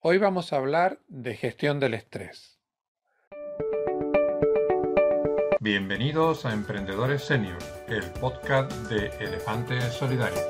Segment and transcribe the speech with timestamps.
[0.00, 2.60] Hoy vamos a hablar de gestión del estrés.
[5.58, 7.58] Bienvenidos a Emprendedores Senior,
[7.88, 10.44] el podcast de Elefantes Solidarios.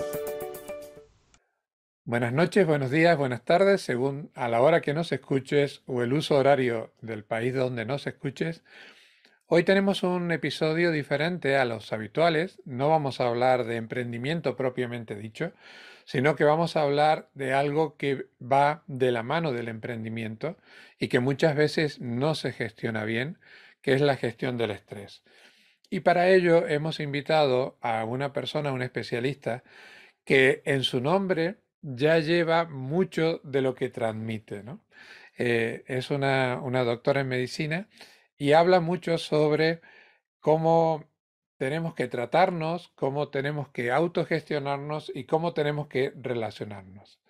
[2.05, 6.13] Buenas noches, buenos días, buenas tardes, según a la hora que nos escuches o el
[6.13, 8.65] uso horario del país donde nos escuches.
[9.47, 12.61] Hoy tenemos un episodio diferente a los habituales.
[12.65, 15.53] No vamos a hablar de emprendimiento propiamente dicho,
[16.07, 20.57] sino que vamos a hablar de algo que va de la mano del emprendimiento
[20.99, 23.39] y que muchas veces no se gestiona bien,
[23.83, 25.25] que es la gestión del estrés.
[25.91, 29.65] Y para ello hemos invitado a una persona, un especialista,
[30.25, 34.65] que en su nombre ya lleva mucho de lo que transmite.
[35.39, 37.89] Eh, es una doctora en medicina
[38.39, 39.81] y habla mucho sobre
[40.41, 41.05] cómo
[41.57, 47.21] tenemos que tratarnos, cómo tenemos que autogestionarnos y cómo tenemos que relacionarnos.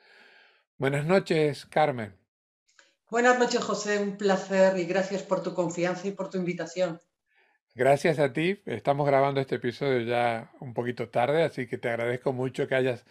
[0.79, 2.15] Buenas noches, Carmen.
[3.09, 3.99] Buenas noches, José.
[3.99, 7.01] Un placer y gracias por tu confianza y por tu invitación.
[7.75, 8.63] Gracias a ti.
[8.67, 13.05] Estamos grabando este episodio ya un poquito tarde, así que te agradezco mucho que hayas,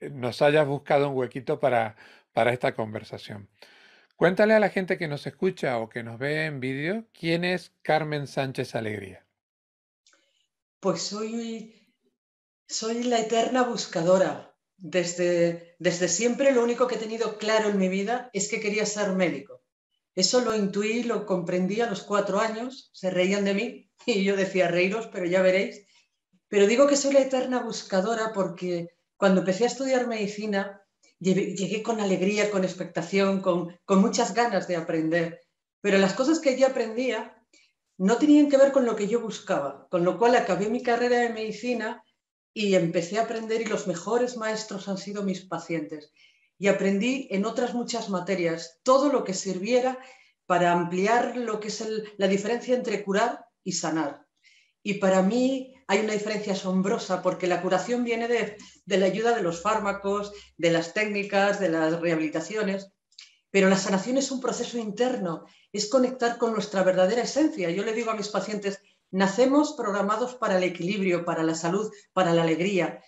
[0.00, 1.96] eh, nos hayas buscado un huequito para,
[2.32, 3.48] para esta conversación.
[4.16, 7.74] Cuéntale a la gente que nos escucha o que nos ve en vídeo quién es
[7.82, 9.25] Carmen Sánchez Alegría.
[10.86, 11.74] Pues soy,
[12.68, 14.56] soy la eterna buscadora.
[14.76, 18.86] Desde, desde siempre lo único que he tenido claro en mi vida es que quería
[18.86, 19.64] ser médico.
[20.14, 24.36] Eso lo intuí, lo comprendí a los cuatro años, se reían de mí y yo
[24.36, 25.88] decía reíros, pero ya veréis.
[26.46, 30.86] Pero digo que soy la eterna buscadora porque cuando empecé a estudiar medicina
[31.18, 35.40] llegué con alegría, con expectación, con, muchas ganas de aprender.
[35.80, 37.35] Pero las cosas que yo aprendía
[37.98, 41.18] no tenían que ver con lo que yo buscaba, con lo cual acabé mi carrera
[41.18, 42.02] de medicina
[42.52, 46.12] y empecé a aprender y los mejores maestros han sido mis pacientes.
[46.58, 49.98] Y aprendí en otras muchas materias todo lo que sirviera
[50.46, 51.84] para ampliar lo que es
[52.16, 54.26] la diferencia entre curar y sanar.
[54.82, 58.56] Y para mí hay una diferencia asombrosa porque la curación viene de,
[58.86, 62.92] la ayuda de los fármacos, de las técnicas, de las rehabilitaciones,
[63.50, 65.44] pero la sanación es un proceso interno,
[65.76, 67.70] es conectar con nuestra verdadera esencia.
[67.70, 72.34] Yo le digo a mis pacientes, nacemos programados para el equilibrio, para la salud, para
[72.34, 73.02] la alegría.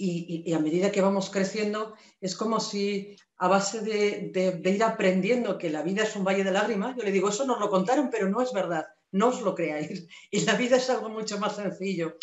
[0.00, 5.70] Y, a medida que vamos creciendo, es como si a base de, ir aprendiendo que
[5.70, 8.28] la vida es un valle de lágrimas, yo le digo, eso nos lo contaron, pero
[8.28, 10.06] no es verdad no os lo creáis.
[10.30, 12.16] Y la vida es algo mucho más sencillo.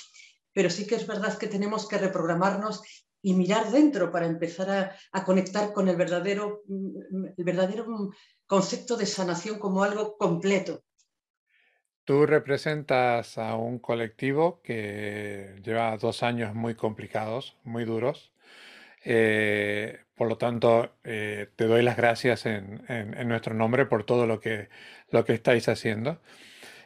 [0.53, 2.81] Pero sí que es verdad que tenemos que reprogramarnos
[3.25, 8.11] y mirar dentro para empezar a, conectar con el verdadero, el verdadero
[8.45, 10.83] concepto de sanación como algo completo.
[12.03, 18.31] Tú representas a un colectivo que lleva dos años muy complicados, muy duros.
[19.03, 24.27] Eh, por lo tanto, eh, te doy las gracias en, en, nuestro nombre por todo
[24.27, 24.69] lo que,
[25.09, 26.19] lo que estáis haciendo.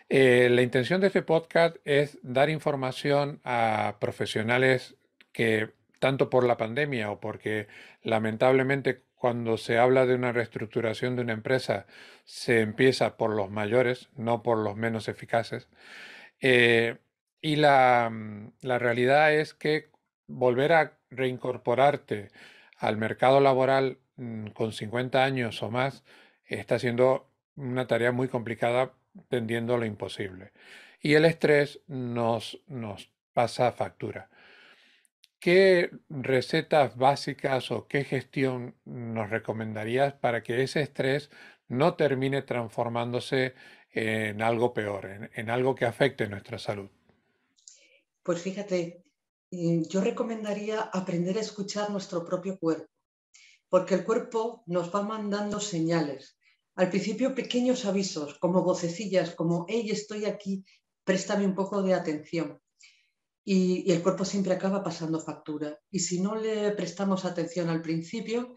[0.07, 4.95] Eh, la intención de este podcast es dar información a profesionales
[5.33, 7.68] que, tanto por la pandemia o porque
[8.04, 11.86] lamentablemente cuando se habla de una reestructuración de una empresa,
[12.24, 15.68] se empieza por los mayores, no por los menos eficaces.
[16.42, 16.98] Eh,
[17.42, 18.12] y la,
[18.62, 19.90] la realidad es que
[20.28, 22.30] volver a reincorporarte
[22.78, 26.04] al mercado laboral mm, con 50 años o más
[26.46, 28.94] está siendo una tarea muy complicada
[29.28, 30.52] tendiendo a lo imposible.
[31.02, 34.30] Y el estrés nos, nos pasa factura.
[35.39, 41.29] ¿Qué recetas básicas o qué gestión nos recomendarías para que ese estrés
[41.69, 43.53] no termine transformándose
[43.91, 46.89] en algo peor, en, algo que afecte nuestra salud?
[48.22, 49.03] Pues fíjate,
[49.51, 52.91] mm, yo recomendaría aprender a escuchar nuestro propio cuerpo,
[53.69, 56.39] porque el cuerpo nos va mandando señales
[56.79, 60.63] al principio pequeños avisos, como vocecillas, como, hey, estoy aquí,
[61.03, 62.57] préstame un poco de atención.
[63.52, 65.76] Y, el cuerpo siempre acaba pasando factura.
[65.90, 68.54] Y si no le prestamos atención al principio,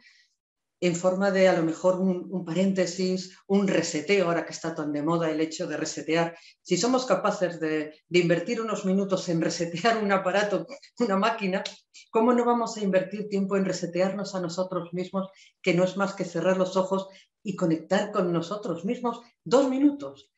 [0.81, 5.03] en forma de a lo mejor un, paréntesis, un reseteo, ahora que está tan de
[5.03, 6.37] moda el hecho de resetear.
[6.61, 10.67] Si somos capaces de, invertir unos minutos en resetear un aparato,
[10.99, 11.65] una máquina,
[12.11, 15.31] ¿cómo no vamos a invertir tiempo en resetearnos a nosotros mismos,
[15.63, 17.09] que no es más que cerrar los ojos
[17.43, 20.32] y conectar con nosotros mismos dos minutos.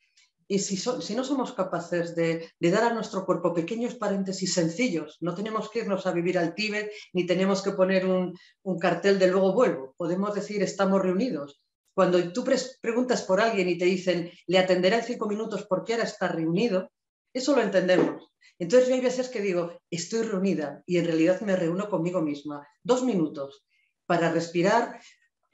[0.47, 5.33] Y si, si no somos capaces de, dar a nuestro cuerpo pequeños paréntesis sencillos, no
[5.33, 8.37] tenemos que irnos a vivir al Tíbet ni tenemos que poner un,
[8.79, 9.95] cartel de luego vuelvo.
[9.97, 11.61] Podemos decir estamos reunidos.
[11.95, 12.43] Cuando tú
[12.81, 16.91] preguntas por alguien y te dicen le atenderá en cinco minutos porque ahora está reunido,
[17.33, 18.31] eso lo entendemos.
[18.59, 22.67] Entonces hay veces que digo estoy reunida y en realidad me reúno conmigo misma.
[22.83, 23.65] Dos minutos
[24.05, 24.99] para respirar,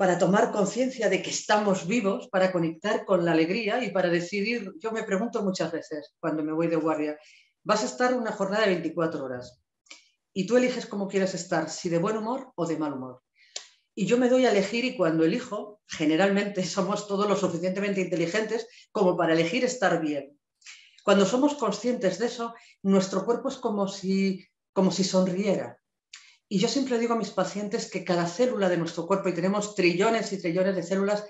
[0.02, 4.74] para tomar conciencia de que estamos vivos, para conectar con la alegría y para decidir,
[4.80, 7.20] yo me pregunto muchas veces cuando me voy de guardia,
[7.64, 9.62] vas a estar una jornada de 24 horas
[10.34, 13.22] y tú eliges cómo quieres estar, si de buen humor o de mal humor.
[13.94, 18.68] Y yo me doy a elegir y cuando elijo, generalmente somos todos lo suficientemente inteligentes
[18.92, 20.36] como para elegir estar bien.
[21.04, 24.44] Cuando somos conscientes de eso, nuestro cuerpo es como si,
[24.74, 25.78] como si sonriera.
[26.54, 29.74] Y yo siempre digo a mis pacientes que cada célula de nuestro cuerpo, y tenemos
[29.74, 31.26] trillones y trillones de células,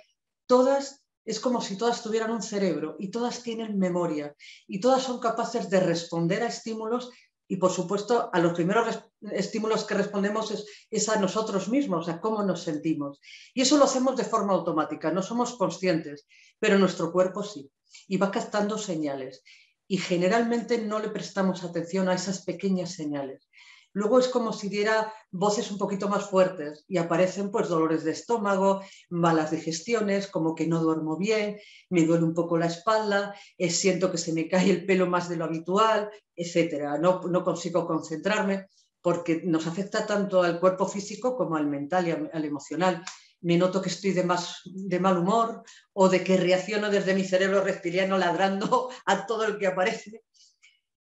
[0.47, 4.35] todas es como si todas tuvieran un cerebro y todas tienen memoria
[4.67, 7.11] y todas son capaces de responder a estímulos
[7.47, 12.41] y por supuesto a los primeros estímulos que respondemos es, a nosotros mismos, a cómo
[12.41, 13.21] nos sentimos.
[13.53, 16.25] Y eso lo hacemos de forma automática, no somos conscientes,
[16.57, 17.69] pero nuestro cuerpo sí.
[18.07, 19.43] Y va captando señales.
[19.87, 23.47] Y generalmente no le prestamos atención a esas pequeñas señales.
[23.93, 28.11] Luego es como si diera voces un poquito más fuertes y aparecen pues dolores de
[28.11, 31.59] estómago, malas digestiones, como que no duermo bien,
[31.89, 35.27] me duele un poco la espalda, eh, siento que se me cae el pelo más
[35.27, 36.97] de lo habitual, etcétera.
[36.99, 38.67] No, consigo concentrarme
[39.01, 43.03] porque nos afecta tanto al cuerpo físico como al mental y al, emocional.
[43.41, 47.25] Me noto que estoy de, más, de mal humor o de que reacciono desde mi
[47.25, 50.23] cerebro reptiliano ladrando a todo el que aparece.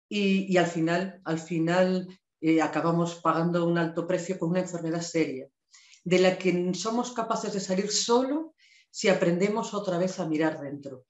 [0.07, 2.07] Y, y, al final, al final
[2.45, 5.47] eh, acabamos pagando un alto precio con una enfermedad seria,
[6.03, 8.53] de la que somos capaces de salir solo
[8.91, 11.05] si aprendemos otra vez a mirar dentro.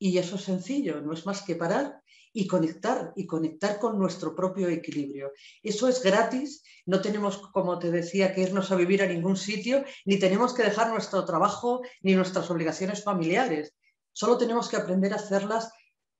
[0.00, 2.02] Y eso es sencillo, no es más que parar
[2.32, 5.30] y conectar, y conectar con nuestro propio equilibrio.
[5.62, 9.84] Eso es gratis, no tenemos, como te decía, que irnos a vivir a ningún sitio,
[10.04, 13.76] ni tenemos que dejar nuestro trabajo ni nuestras obligaciones familiares.
[14.12, 15.70] Solo tenemos que aprender a hacerlas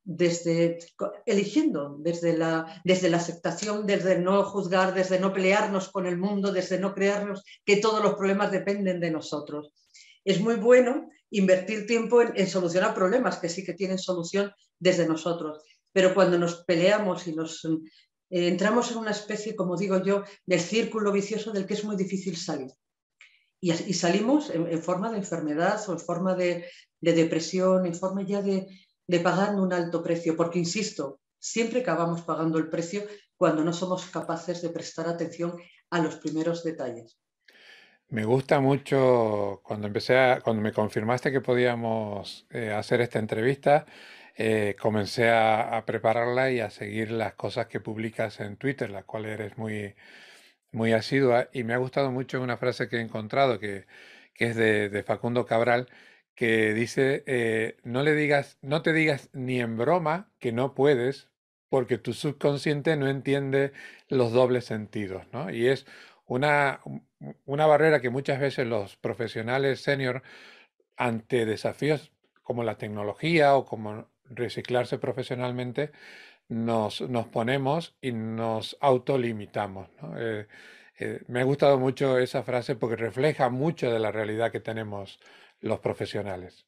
[0.05, 0.79] desde
[1.26, 6.52] eligiendo, desde la, desde la aceptación, desde no juzgar, desde no pelearnos con el mundo,
[6.52, 9.73] desde no crearnos que todos los problemas dependen de nosotros.
[10.25, 15.62] Es muy bueno invertir tiempo en, solucionar problemas que sí que tienen solución desde nosotros,
[15.93, 17.79] pero cuando nos peleamos y nos eh,
[18.31, 22.37] entramos en una especie, como digo yo, del círculo vicioso del que es muy difícil
[22.37, 22.70] salir.
[23.62, 26.64] Y, salimos en, forma de enfermedad o en forma de
[27.02, 28.67] depresión, en forma ya de,
[29.11, 33.03] de pagar un alto precio, porque, insisto, siempre acabamos pagando el precio
[33.37, 35.57] cuando no somos capaces de prestar atención
[35.91, 37.19] a los primeros detalles.
[38.09, 43.85] Me gusta mucho cuando empecé cuando me confirmaste que podíamos eh, hacer esta entrevista,
[44.37, 49.27] eh, comencé a, prepararla y a seguir las cosas que publicas en Twitter, la cual
[49.27, 49.97] eres muy,
[50.71, 53.87] muy asidua, y me ha gustado mucho una frase que he encontrado que,
[54.37, 55.89] es de Facundo Cabral,
[56.41, 61.29] que dice, eh, no le digas, no te digas ni en broma que no puedes,
[61.69, 63.75] porque tu subconsciente no entiende
[64.09, 65.51] los dobles sentidos, ¿no?
[65.51, 65.85] Y es
[66.25, 66.81] una,
[67.45, 70.23] una barrera que muchas veces los profesionales senior
[70.97, 72.11] ante desafíos
[72.43, 75.93] como la tecnología o como reciclarse profesionalmente,
[76.49, 79.91] nos, nos ponemos y nos autolimitamos.
[80.01, 80.19] ¿no?
[80.19, 80.47] Eh,
[80.99, 85.21] eh, me ha gustado mucho esa frase porque refleja mucho de la realidad que tenemos
[85.61, 86.67] los profesionales.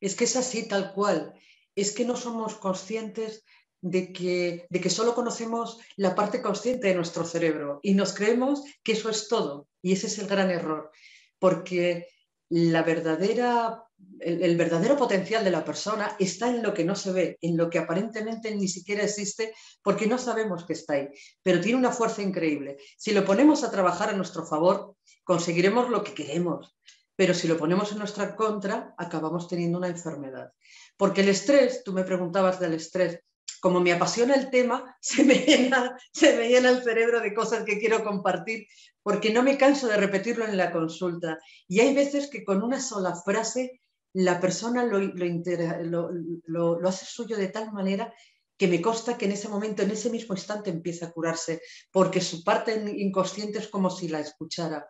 [0.00, 1.34] Es que es así, tal cual.
[1.74, 3.44] Es que no somos conscientes
[3.80, 8.62] de que, de que solo conocemos la parte consciente de nuestro cerebro y nos creemos
[8.82, 9.68] que eso es todo.
[9.82, 10.90] Y ese es el gran error,
[11.38, 12.08] porque
[12.50, 13.84] la verdadera,
[14.18, 17.56] el, el, verdadero potencial de la persona está en lo que no se ve, en
[17.56, 21.08] lo que aparentemente ni siquiera existe, porque no sabemos que está ahí,
[21.42, 22.76] pero tiene una fuerza increíble.
[22.98, 26.76] Si lo ponemos a trabajar a nuestro favor, conseguiremos lo que queremos,
[27.20, 30.54] pero si lo ponemos en nuestra contra, acabamos teniendo una enfermedad.
[30.96, 33.20] Porque el estrés, tú me preguntabas del estrés,
[33.60, 37.64] como me apasiona el tema, se me, llena, se me llena el cerebro de cosas
[37.64, 38.66] que quiero compartir,
[39.02, 41.38] porque no me canso de repetirlo en la consulta.
[41.68, 43.82] Y hay veces que con una sola frase
[44.14, 48.14] la persona lo, lo, lo, hace suyo de tal manera
[48.56, 51.60] que me consta que en ese momento, en ese mismo instante empieza a curarse,
[51.90, 54.86] porque su parte inconsciente es como si la escuchara.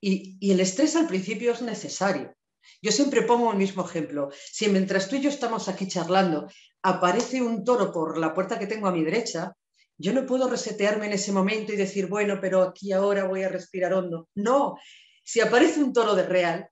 [0.00, 2.34] Y, el estrés al principio es necesario.
[2.82, 4.30] Yo siempre pongo el mismo ejemplo.
[4.32, 6.48] Si mientras tú y yo estamos aquí charlando
[6.82, 9.52] aparece un toro por la puerta que tengo a mi derecha,
[9.96, 13.48] yo no puedo resetearme en ese momento y decir, bueno, pero aquí ahora voy a
[13.48, 14.28] respirar hondo.
[14.34, 14.76] No,
[15.24, 16.68] si aparece un toro de real,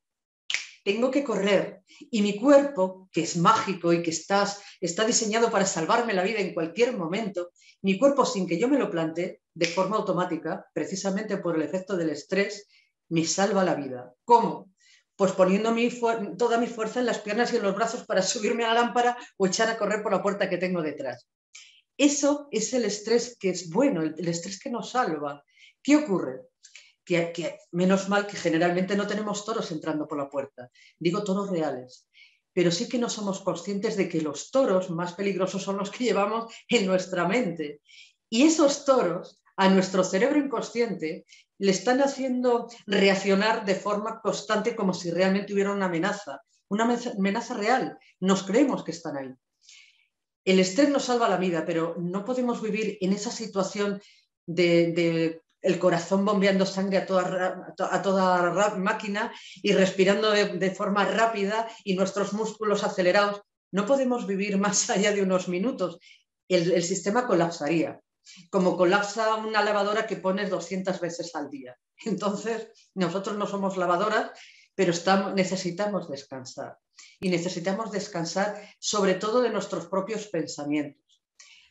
[0.85, 1.83] tengo que correr.
[2.13, 6.39] Y mi cuerpo, que es mágico y que estás, está diseñado para salvarme la vida
[6.39, 7.51] en cualquier momento,
[7.83, 11.97] mi cuerpo, sin que yo me lo plantee, de forma automática, precisamente por el efecto
[11.97, 12.69] del estrés,
[13.09, 14.15] me salva la vida.
[14.25, 14.73] ¿Cómo?
[15.17, 15.75] Pues poniendo
[16.37, 19.17] toda mi fuerza en las piernas y en los brazos para subirme a la lámpara
[19.37, 21.27] o echar a correr por la puerta que tengo detrás.
[21.97, 25.43] Eso es el estrés que es bueno, el, estrés que nos salva.
[25.83, 26.43] ¿Qué ocurre?
[27.07, 32.09] que, menos mal que generalmente no tenemos toros entrando por la puerta, digo toros reales,
[32.53, 36.03] pero sí que no somos conscientes de que los toros más peligrosos son los que
[36.03, 37.81] llevamos en nuestra mente.
[38.29, 41.25] Y esos toros a nuestro cerebro inconsciente
[41.59, 47.55] le están haciendo reaccionar de forma constante como si realmente hubiera una amenaza, una amenaza
[47.55, 47.99] real.
[48.21, 49.35] Nos creemos que están ahí.
[50.45, 54.01] El estrés nos salva la vida, pero no podemos vivir en esa situación
[54.47, 61.69] de, el corazón bombeando sangre a toda, a toda máquina y respirando de, forma rápida
[61.83, 63.43] y nuestros músculos acelerados.
[63.73, 65.99] No podemos vivir más allá de unos minutos.
[66.49, 68.01] El, el sistema colapsaría,
[68.51, 71.77] como colapsa una lavadora que pones 200 veces al día.
[72.05, 74.31] Entonces, nosotros no somos lavadoras,
[74.75, 74.93] pero
[75.35, 76.79] necesitamos descansar
[77.21, 81.23] y necesitamos descansar sobre todo de nuestros propios pensamientos.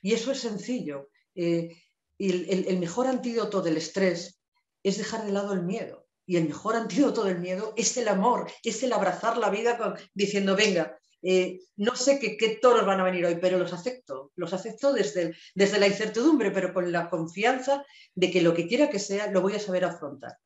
[0.02, 1.10] Y eso es sencillo.
[1.36, 1.76] Eh,
[2.18, 4.40] el, mejor antídoto del estrés
[4.84, 6.08] es dejar de lado el miedo.
[6.28, 10.56] Y el mejor antídoto del miedo es el amor, es el abrazar la vida diciendo,
[10.56, 14.32] venga, eh, no sé qué, toros van a venir hoy, pero los acepto.
[14.36, 18.92] Los acepto desde, desde la incertidumbre, pero con la confianza de que lo que quiera
[18.92, 20.38] que sea, lo voy a saber afrontar.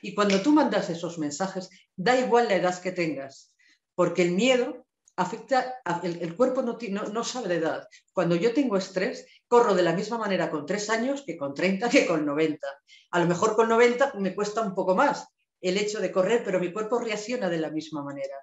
[0.00, 3.54] Y cuando tú mandas esos mensajes, da igual la edad que tengas,
[3.94, 4.86] porque el miedo
[5.16, 6.78] afecta, el, cuerpo no,
[7.12, 7.86] no, sabe de edad.
[8.14, 11.90] Cuando yo tengo estrés, corro de la misma manera con 3 años que con 30
[11.90, 12.66] que con 90.
[13.10, 15.28] A lo mejor con 90 me cuesta un poco más
[15.60, 18.34] el hecho de correr, pero mi cuerpo reacciona de la misma manera.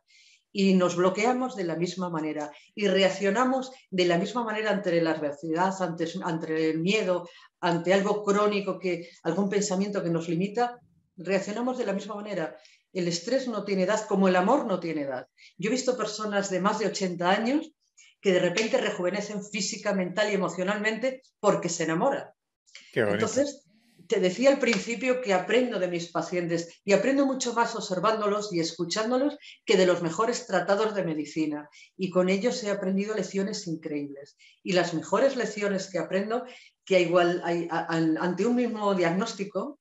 [0.51, 5.11] Y nos bloqueamos de la misma manera y reaccionamos de la misma manera ante la
[5.11, 7.29] adversidad, ante, ante el miedo,
[7.59, 10.79] ante algo crónico, que, algún pensamiento que nos limita,
[11.17, 12.57] reaccionamos de la misma manera
[12.93, 15.27] el estrés no tiene edad como el amor no tiene edad.
[15.57, 17.71] Yo he visto personas de más de 80 años
[18.21, 22.29] que de repente rejuvenecen física, mental y emocionalmente porque se enamoran.
[22.93, 23.68] Entonces,
[24.09, 28.59] te decía al principio que aprendo de mis pacientes y aprendo mucho más observándolos y
[28.59, 31.69] escuchándolos que de los mejores tratados de medicina.
[31.95, 34.35] Y con ellos he aprendido lecciones increíbles.
[34.63, 36.43] Y las mejores lecciones que aprendo,
[36.83, 39.78] que igual ante un mismo diagnóstico,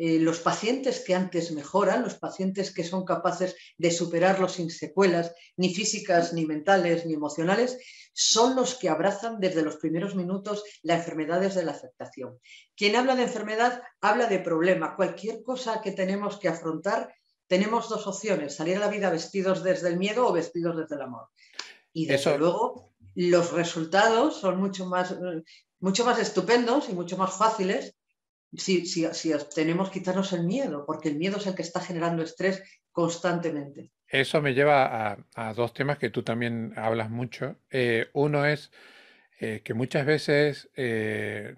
[0.00, 5.34] eh, los pacientes que antes mejoran, los pacientes que son capaces de superarlo sin secuelas,
[5.56, 7.76] ni físicas, ni mentales, ni emocionales,
[8.12, 12.38] son los que abrazan desde los primeros minutos las enfermedades de la aceptación.
[12.76, 14.94] Quien habla de enfermedad habla de problema.
[14.94, 17.12] Cualquier cosa que tenemos que afrontar,
[17.48, 21.02] tenemos dos opciones, salir a la vida vestidos desde el miedo o vestidos desde el
[21.02, 21.26] amor.
[21.92, 25.16] Y desde luego los resultados son mucho más,
[25.80, 27.97] mucho más estupendos y mucho más fáciles
[28.56, 32.22] si, si, si tenemos quitarnos el miedo, porque el miedo es el que está generando
[32.22, 32.62] estrés
[32.92, 33.90] constantemente.
[34.08, 37.56] Eso me lleva a, dos temas que tú también hablas mucho.
[37.70, 38.72] Eh, uno es
[39.38, 41.54] eh, que muchas veces eh,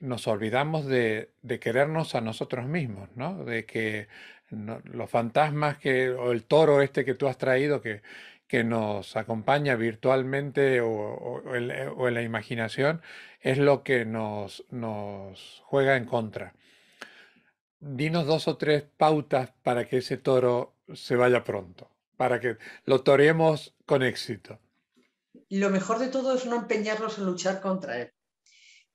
[0.00, 3.44] nos olvidamos de, querernos a nosotros mismos, ¿no?
[3.44, 4.08] De que
[4.50, 8.02] los fantasmas que, o el toro este que tú has traído, que,
[8.46, 13.02] que nos acompaña virtualmente o, en, la imaginación
[13.40, 16.54] es lo que nos, nos juega en contra.
[17.80, 23.02] Dinos dos o tres pautas para que ese toro se vaya pronto, para que lo
[23.02, 24.58] toremos con éxito.
[25.50, 28.12] Lo mejor de todo es no empeñarnos en luchar contra él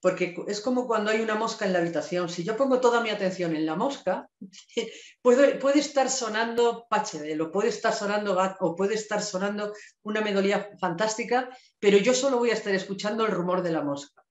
[0.02, 2.30] porque es como cuando hay una mosca en la habitación.
[2.30, 4.30] Si yo pongo toda mi atención en la mosca,
[5.22, 11.50] puede, estar sonando Pachedel, o puede estar sonando o puede estar sonando una melodía fantástica,
[11.80, 14.24] pero yo solo voy a estar escuchando el rumor de la mosca.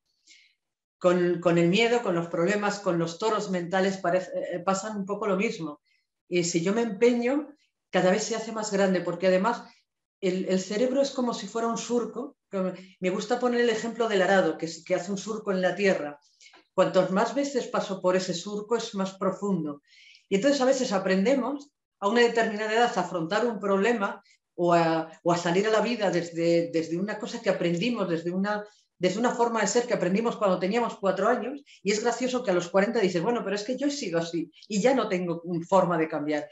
[0.98, 5.36] Con, el miedo, con los problemas, con los toros mentales eh, pasan un poco lo
[5.36, 5.80] mismo.
[6.28, 7.54] Y si yo me empeño,
[7.90, 9.62] cada vez se hace más grande, porque además
[10.20, 12.36] el, cerebro es como si fuera un surco.
[13.00, 16.18] Me gusta poner el ejemplo del arado, que, hace un surco en la tierra.
[16.74, 19.82] Cuantas más veces paso por ese surco, es más profundo.
[20.28, 21.70] Y entonces a veces aprendemos
[22.00, 24.22] a una determinada edad a afrontar un problema
[24.54, 28.64] o a, salir a la vida desde, desde, una cosa que aprendimos, desde una,
[28.98, 31.62] desde una forma de ser que aprendimos cuando teníamos cuatro años.
[31.82, 34.18] Y es gracioso que a los 40 dices, bueno, pero es que yo he sido
[34.18, 36.48] así y ya no tengo forma de cambiar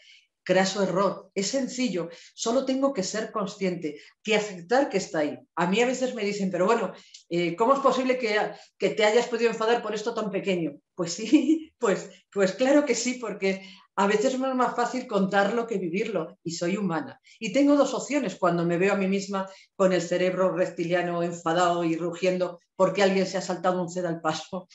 [0.46, 1.30] craso error.
[1.34, 5.38] Es sencillo, solo tengo que ser consciente, que aceptar que está ahí.
[5.56, 6.92] A mí a veces me dicen, pero bueno,
[7.28, 8.38] eh, ¿cómo es posible que,
[8.78, 10.78] que, te hayas podido enfadar por esto tan pequeño?
[10.94, 15.78] Pues sí, pues, pues claro que sí, porque a veces es más fácil contarlo que
[15.78, 17.20] vivirlo y soy humana.
[17.40, 21.82] Y tengo dos opciones cuando me veo a mí misma con el cerebro reptiliano enfadado
[21.82, 24.68] y rugiendo porque alguien se ha saltado un ced al paso.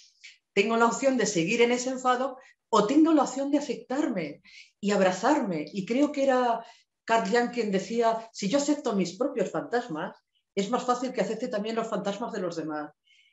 [0.53, 2.37] Tengo la opción de seguir en ese enfado
[2.73, 4.41] o tengo la opción de aceptarme
[4.81, 5.65] y abrazarme.
[5.71, 6.65] Y creo que era
[7.05, 10.17] Carl Jung quien decía, si yo acepto mis propios fantasmas,
[10.55, 12.91] es más fácil que acepte también los fantasmas de los demás.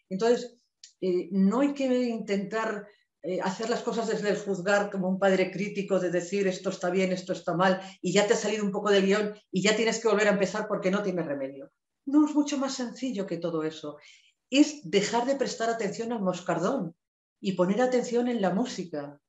[0.08, 0.56] Entonces,
[1.00, 2.86] eh, no hay que intentar
[3.22, 6.90] eh, hacer las cosas desde el juzgar como un padre crítico de decir esto está
[6.90, 9.74] bien, esto está mal, y ya te ha salido un poco de guion y ya
[9.74, 11.72] tienes que volver a empezar porque no tiene remedio.
[12.06, 13.96] No es mucho más sencillo que todo eso.
[14.50, 16.94] Es dejar de prestar atención al moscardón
[17.40, 19.20] y poner atención en la música.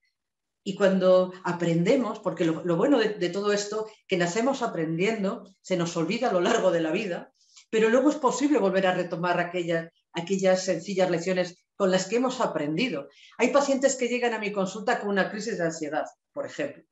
[0.70, 6.30] Y cuando aprendemos, porque lo, bueno de, todo esto, que nacemos aprendiendo, se nos olvida
[6.30, 7.34] a lo largo de la vida,
[7.72, 12.40] pero luego es posible volver a retomar aquellas, aquellas sencillas lecciones con las que hemos
[12.40, 13.08] aprendido.
[13.40, 16.84] Hay pacientes que llegan a mi consulta con una crisis de ansiedad, por ejemplo,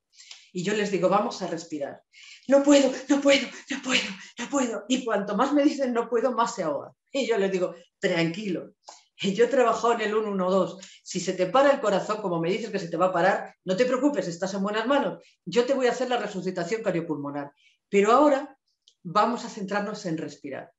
[0.52, 2.02] y yo les digo, vamos a respirar.
[2.48, 4.08] No puedo, no puedo, no puedo,
[4.38, 4.84] no puedo.
[4.88, 6.90] Y cuanto más me dicen no puedo, más se ahogan.
[7.12, 8.72] Y yo les digo, tranquilo.
[9.20, 10.86] Yo he trabajado en el 112.
[11.02, 13.54] Si se te para el corazón, como me dices que se te va a parar,
[13.64, 15.22] no te preocupes, estás en buenas manos.
[15.44, 17.52] Yo te voy a hacer la resucitación cardiopulmonar.
[17.88, 18.56] Pero ahora
[19.02, 20.70] vamos a centrarnos en respirar.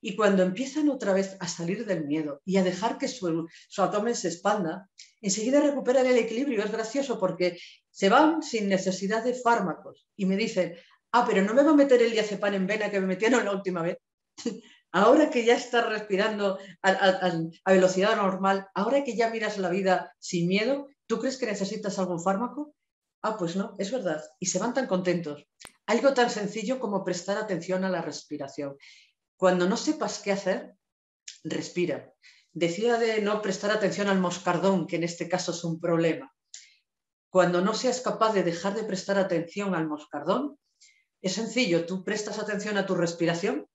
[0.00, 4.14] Y cuando empiezan otra vez a salir del miedo y a dejar que su, abdomen
[4.14, 4.88] se expanda,
[5.20, 6.62] enseguida recuperan el equilibrio.
[6.62, 7.58] Es gracioso porque
[7.90, 10.76] se van sin necesidad de fármacos y me dicen,
[11.12, 13.52] ah, pero no me va a meter el diazepam en vena que me metieron la
[13.52, 13.98] última vez.
[14.96, 20.48] ahora que ya estás respirando a, velocidad normal, ahora que ya miras la vida sin
[20.48, 22.74] miedo, ¿tú crees que necesitas algún fármaco?
[23.20, 24.22] Ah, pues no, es verdad.
[24.40, 25.46] Y se van tan contentos.
[25.86, 28.78] Algo tan sencillo como prestar atención a la respiración.
[29.36, 30.74] Cuando no sepas qué hacer,
[31.44, 32.14] respira.
[32.54, 36.32] Decida de no prestar atención al moscardón, que en este caso es un problema.
[37.28, 40.58] Cuando no seas capaz de dejar de prestar atención al moscardón,
[41.20, 43.66] es sencillo, tú prestas atención a tu respiración,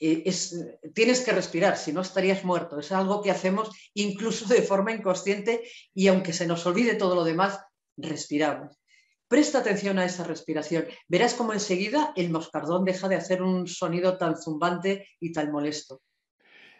[0.00, 2.80] tienes que respirar, si no estarías muerto.
[2.80, 5.62] Es algo que hacemos incluso de forma inconsciente
[5.94, 7.60] y aunque se nos olvide todo lo demás,
[7.96, 8.80] respiramos.
[9.28, 10.86] Presta atención a esa respiración.
[11.06, 16.02] Verás cómo enseguida el moscardón deja de hacer un sonido tan zumbante y tan molesto.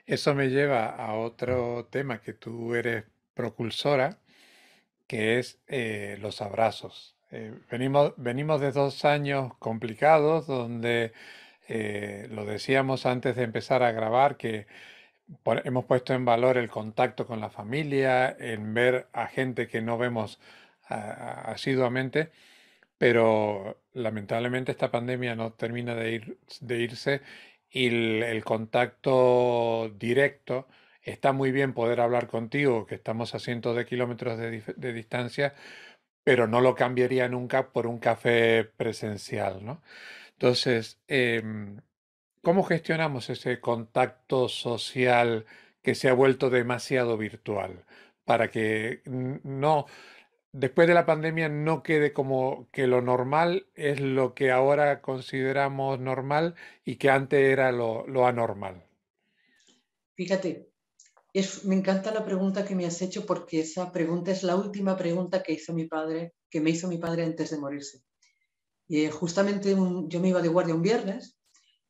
[0.04, 4.18] Eso me lleva a otro tema que tú eres propulsora,
[5.06, 7.14] que es eh, los abrazos.
[7.30, 11.12] Eh, venimos, venimos de dos años complicados donde,
[11.72, 14.66] eh, lo decíamos antes de empezar a grabar, que
[15.64, 19.96] hemos puesto en valor el contacto con la familia, en ver a gente que no
[19.98, 20.40] vemos
[20.88, 22.30] asiduamente,
[22.98, 27.22] pero lamentablemente esta pandemia no termina de, ir, de irse
[27.70, 27.86] y
[28.22, 30.66] el, contacto directo
[31.02, 35.54] está muy bien poder hablar contigo, que estamos a cientos de kilómetros de, distancia,
[36.24, 39.82] pero no lo cambiaría nunca por un café presencial, ¿no?
[40.40, 41.82] Entonces, em,
[42.42, 45.44] ¿cómo gestionamos ese contacto social
[45.82, 47.84] que se ha vuelto demasiado virtual?
[48.24, 49.84] Para que no,
[50.52, 56.00] después de la pandemia no quede como que lo normal es lo que ahora consideramos
[56.00, 56.54] normal
[56.86, 58.82] y que antes era lo, anormal.
[60.14, 60.70] Fíjate,
[61.64, 65.42] me encanta la pregunta que me has hecho porque esa pregunta es la última pregunta
[65.42, 68.00] que hizo mi padre, que me hizo mi padre antes de morirse.
[68.90, 69.76] Y eh, justamente
[70.08, 71.38] yo me iba de guardia un viernes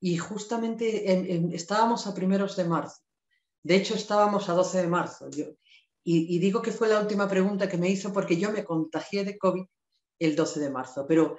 [0.01, 3.01] y justamente estábamos a primeros de marzo.
[3.63, 5.31] De hecho, estábamos a 12 de marzo.
[5.31, 5.47] Yo,
[6.05, 9.39] y, digo que fue la última pregunta que me hizo porque yo me contagié de
[9.39, 9.65] COVID
[10.19, 11.39] el 12 de marzo, pero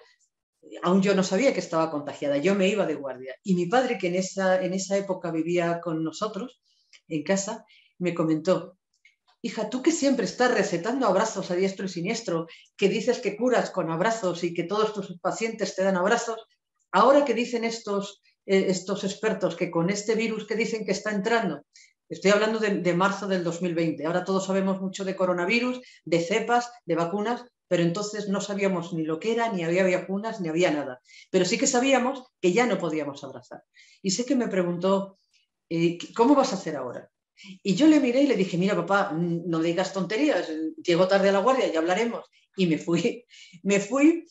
[0.82, 3.36] aún yo no sabía que estaba contagiada, yo me iba de guardia.
[3.44, 6.60] Y mi padre, que en esa, en esa época vivía con nosotros
[7.08, 7.66] en casa,
[8.00, 8.80] me comentó,
[9.42, 13.70] hija, tú que siempre estás recetando abrazos a diestro y siniestro, que dices que curas
[13.72, 16.46] con abrazos y que todos tus pacientes te dan abrazos,
[16.92, 21.12] ahora que dicen estos, eh, estos expertos que con este virus que dicen que está
[21.12, 21.64] entrando,
[22.12, 24.06] Estoy hablando de, marzo del 2020.
[24.06, 29.04] Ahora todos sabemos mucho de coronavirus, de cepas, de vacunas, pero entonces no sabíamos ni
[29.04, 31.00] lo que era, ni había vacunas, ni había nada.
[31.30, 33.64] Pero sí que sabíamos que ya no podíamos abrazar.
[34.02, 35.20] Y sé que me preguntó,
[35.70, 37.10] eh, ¿cómo vas a hacer ahora?
[37.64, 40.48] Y yo le miré y le dije, mira papá, no digas tonterías,
[40.84, 42.26] llego tarde a la guardia, ya hablaremos.
[42.56, 43.26] Y me fui,
[43.64, 44.26] me fui,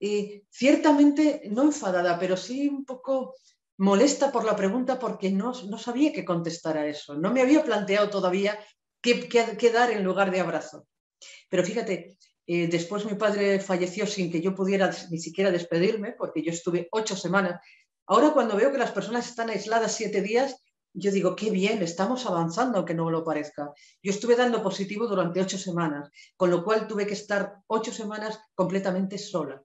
[0.00, 3.34] y ciertamente no enfadada, pero sí un poco
[3.78, 7.14] molesta por la pregunta porque no, sabía qué contestar a eso.
[7.16, 8.58] No me había planteado todavía
[9.00, 10.86] qué, qué, dar en lugar de abrazo.
[11.48, 16.42] Pero fíjate, eh, después mi padre falleció sin que yo pudiera ni siquiera despedirme, porque
[16.42, 17.60] yo estuve ocho semanas.
[18.06, 20.56] Ahora cuando veo que las personas están aisladas siete días,
[20.98, 23.72] yo digo, qué bien, estamos avanzando, aunque no lo parezca.
[24.02, 28.38] Yo estuve dando positivo durante ocho semanas, con lo cual tuve que estar ocho semanas
[28.54, 29.62] completamente sola.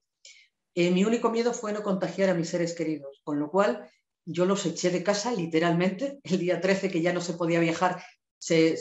[0.76, 3.89] Eh, mi único miedo fue no contagiar a mis seres queridos, con lo cual
[4.26, 6.19] yo los eché de casa literalmente.
[6.24, 8.04] El día 13, que ya no se podía viajar,
[8.38, 8.78] se,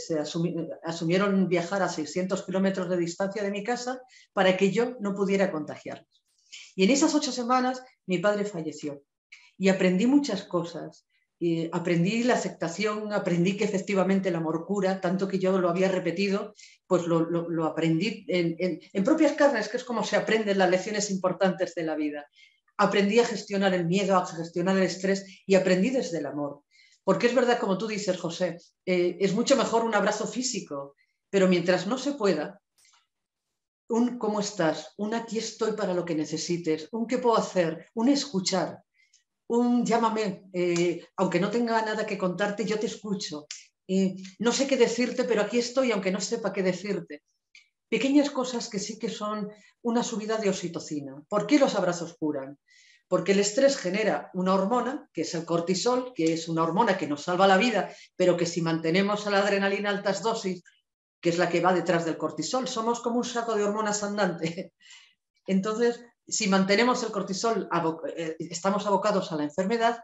[0.84, 4.00] asumieron viajar a 600 kilómetros de distancia de mi casa
[4.32, 6.24] para que yo no pudiera contagiarlos.
[6.74, 9.02] Y en esas ocho semanas mi padre falleció
[9.56, 11.06] y aprendí muchas cosas.
[11.72, 16.54] Aprendí la aceptación, aprendí que efectivamente el amor cura, tanto que yo lo había repetido,
[16.86, 21.84] pues lo, aprendí en, propias carnes, que es como se aprenden las lecciones importantes de
[21.84, 22.26] la vida.
[22.76, 26.62] Aprendí a gestionar el miedo, a gestionar el estrés y aprendí desde el amor.
[27.04, 30.94] Porque es verdad, como tú dices, José, eh, es mucho mejor un abrazo físico,
[31.28, 32.60] pero mientras no se pueda,
[33.88, 38.08] un cómo estás, un aquí estoy para lo que necesites, un qué puedo hacer, un
[38.08, 38.82] escuchar,
[39.48, 43.46] un llámame, eh, aunque no tenga nada que contarte, yo te escucho.
[44.38, 47.22] no sé qué decirte, pero aquí estoy, aunque no sepa qué decirte.
[47.88, 49.50] Pequeñas cosas que sí que son
[49.82, 51.22] una subida de oxitocina.
[51.28, 52.58] ¿Por qué los abrazos curan?
[53.06, 57.06] Porque el estrés genera una hormona, que es el cortisol, que es una hormona que
[57.06, 60.62] nos salva la vida, pero que si mantenemos a la adrenalina altas dosis,
[61.20, 64.72] que es la que va detrás del cortisol, somos como un saco de hormonas andante.
[65.46, 67.68] Entonces, si mantenemos el cortisol,
[68.16, 70.02] eh, estamos abocados a la enfermedad,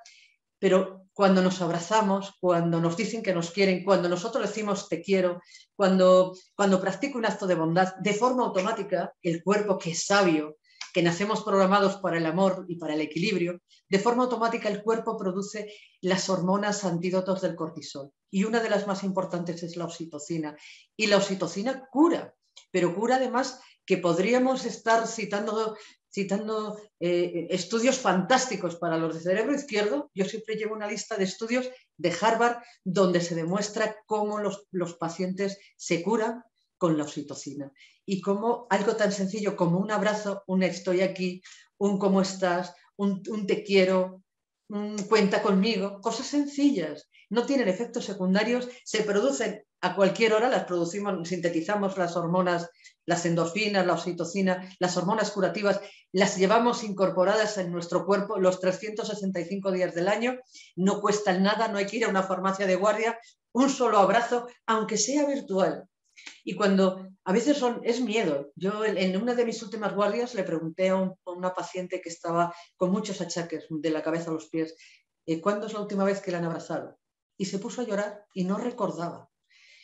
[0.59, 5.41] pero cuando nos abrazamos, cuando nos dicen que nos quieren, cuando nosotros decimos te quiero,
[5.77, 10.57] cuando, cuando practico un acto de bondad, de forma automática, el cuerpo que es sabio,
[10.93, 15.17] que nacemos programados para el amor y para el equilibrio, de forma automática el cuerpo
[15.17, 18.11] produce las hormonas antídotos del cortisol.
[18.31, 20.57] Y una de las más importantes es la oxitocina.
[20.97, 22.35] Y la oxitocina cura,
[22.71, 25.77] pero cura además que podríamos estar citando
[26.19, 30.11] citando eh, estudios fantásticos para los de cerebro izquierdo.
[30.15, 35.59] Yo siempre llevo una lista de estudios de Harvard donde se demuestra cómo los, pacientes
[35.77, 36.43] se curan
[36.77, 37.71] con la oxitocina
[38.05, 41.41] y cómo algo tan sencillo como un abrazo, un estoy aquí,
[41.79, 44.25] un cómo estás, un, un te quiero,
[44.69, 50.65] un cuenta conmigo, cosas sencillas, no tienen efectos secundarios, se producen a cualquier hora, las
[50.65, 52.71] producimos, sintetizamos las hormonas,
[53.07, 55.81] las endorfinas, la oxitocina, las hormonas curativas,
[56.13, 60.39] las llevamos incorporadas en nuestro cuerpo los 365 días del año,
[60.77, 63.19] no cuesta nada, no hay que ir a una farmacia de guardia,
[63.53, 65.89] un solo abrazo, aunque sea virtual.
[66.45, 68.51] Y cuando a veces es miedo.
[68.57, 72.91] Yo en una de mis últimas guardias le pregunté a, una paciente que estaba con
[72.91, 74.75] muchos achaques de la cabeza a los pies,
[75.27, 76.99] eh, ¿cuándo es la última vez que la han abrazado?
[77.37, 79.28] Y se puso a llorar y no recordaba.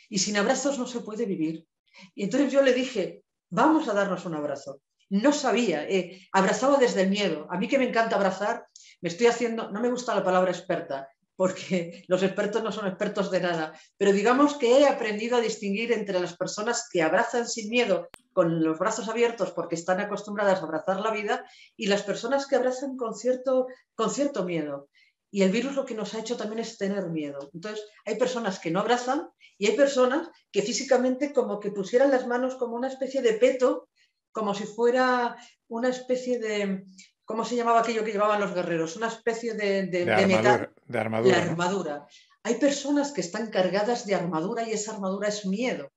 [0.08, 1.66] Y sin abrazos no se puede vivir.
[2.14, 4.80] Y entonces yo le dije, vamos a darnos un abrazo.
[5.10, 7.46] No sabía, eh, abrazaba desde el miedo.
[7.50, 8.66] A mí que me encanta abrazar,
[9.00, 13.30] me estoy haciendo, no me gusta la palabra experta, porque los expertos no son expertos
[13.30, 17.68] de nada, pero digamos que he aprendido a distinguir entre las personas que abrazan sin
[17.70, 21.44] miedo, con los brazos abiertos porque están acostumbradas a abrazar la vida,
[21.76, 24.88] y las personas que abrazan con cierto, con cierto miedo.
[25.34, 27.50] Y el virus lo que nos ha hecho también es tener miedo.
[27.52, 32.28] Entonces, hay personas que no abrazan y hay personas que físicamente como que pusieran las
[32.28, 33.88] manos como una especie de peto,
[34.30, 35.34] como si fuera
[35.66, 36.84] una especie de,
[37.24, 38.94] ¿cómo se llamaba aquello que llevaban los guerreros?
[38.94, 40.72] Una especie de, de, metal.
[40.86, 41.42] De armadura.
[41.42, 42.06] armadura.
[42.44, 45.90] Hay personas que están cargadas de armadura y esa armadura es miedo.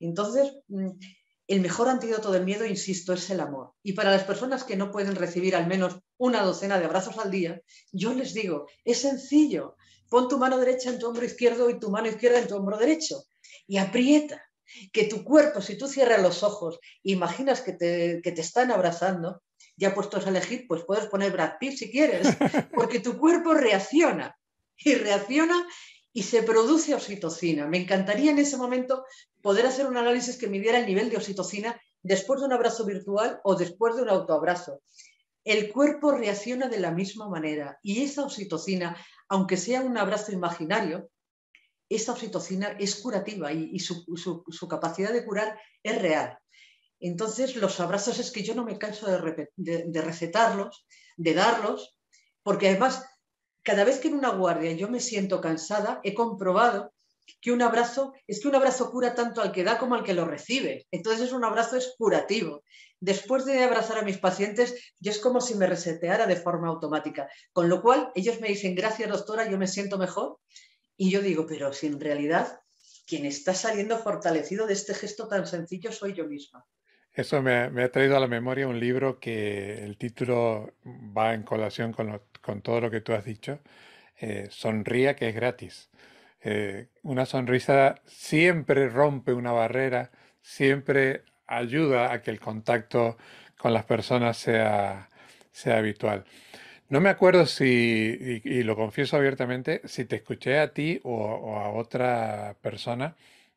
[0.00, 0.90] Entonces, mm,
[1.48, 3.72] el mejor antídoto del miedo, insisto, es el amor.
[3.82, 7.30] Y para las personas que no pueden recibir al menos una docena de abrazos al
[7.30, 7.60] día,
[7.92, 9.76] yo les digo, es sencillo.
[10.08, 12.78] Pon tu mano derecha en tu hombro izquierdo y tu mano izquierda en tu hombro
[12.78, 13.22] derecho
[13.66, 14.42] y aprieta.
[14.92, 19.42] Que tu cuerpo, si tú cierras los ojos, imaginas que te, que te están abrazando,
[19.76, 22.26] ya puestos a elegir, pues puedes poner Brad Pitt si quieres,
[22.74, 24.36] porque tu cuerpo reacciona
[24.76, 25.66] y reacciona
[26.16, 27.68] y se produce oxitocina.
[27.68, 29.04] Me encantaría en ese momento
[29.42, 33.38] poder hacer un análisis que midiera el nivel de oxitocina después de un abrazo virtual
[33.44, 34.80] o después de un autoabrazo.
[35.44, 38.96] El cuerpo reacciona de la misma manera y esa oxitocina,
[39.28, 41.10] aunque sea un abrazo imaginario,
[41.90, 46.38] esa oxitocina es curativa y, su, capacidad de curar es real.
[46.98, 49.06] Entonces, los abrazos es que yo no me canso
[49.54, 50.86] de recetarlos,
[51.18, 51.94] de darlos,
[52.42, 53.04] porque además
[53.66, 56.94] cada vez que en una guardia yo me siento cansada, he comprobado
[57.40, 60.14] que un abrazo, es que un abrazo cura tanto al que da como al que
[60.14, 60.86] lo recibe.
[60.92, 62.62] Entonces un abrazo es curativo.
[63.00, 67.28] Después de abrazar a mis pacientes, yo es como si me reseteara de forma automática.
[67.52, 70.38] Con lo cual, ellos me dicen, gracias doctora, yo me siento mejor.
[70.96, 72.60] Y yo digo, pero si en realidad
[73.04, 76.64] quien está saliendo fortalecido de este gesto tan sencillo soy yo misma.
[77.16, 81.94] Eso me, ha traído a la memoria un libro que el título va en colación
[81.94, 82.20] con,
[82.62, 83.60] todo lo que tú has dicho.
[84.20, 85.90] Eh, Sonría que es gratis.
[86.42, 90.10] Eh, una sonrisa siempre rompe una barrera,
[90.42, 93.16] siempre ayuda a que el contacto
[93.58, 95.10] con las personas sea,
[95.52, 96.24] sea habitual.
[96.88, 101.70] No me acuerdo si, y, lo confieso abiertamente, si te escuché a ti o a
[101.70, 103.16] otra persona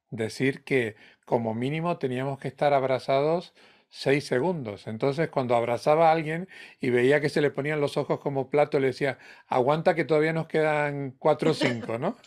[0.09, 3.53] decir que como mínimo teníamos que estar abrazados
[3.89, 4.87] seis segundos.
[4.87, 6.47] Entonces, cuando abrazaba a alguien
[6.79, 10.33] y veía que se le ponían los ojos como plato, le decía, aguanta que todavía
[10.33, 12.17] nos quedan cuatro o cinco, ¿no?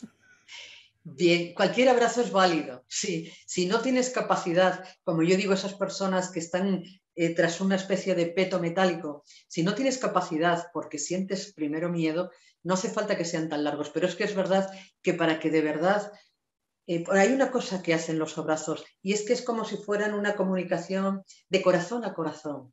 [1.05, 2.85] Bien, cualquier abrazo es válido.
[2.87, 7.75] Sí, si no tienes capacidad, como yo digo, esas personas que están eh, tras una
[7.75, 12.31] especie de peto metálico, si no tienes capacidad porque sientes primero miedo,
[12.63, 13.91] no hace falta que sean tan largos.
[13.91, 14.71] Pero es que es verdad
[15.03, 16.13] que para que de verdad
[16.87, 20.15] eh, hay una cosa que hacen los abrazos y es que es como si fueran
[20.15, 22.73] una comunicación de corazón a corazón.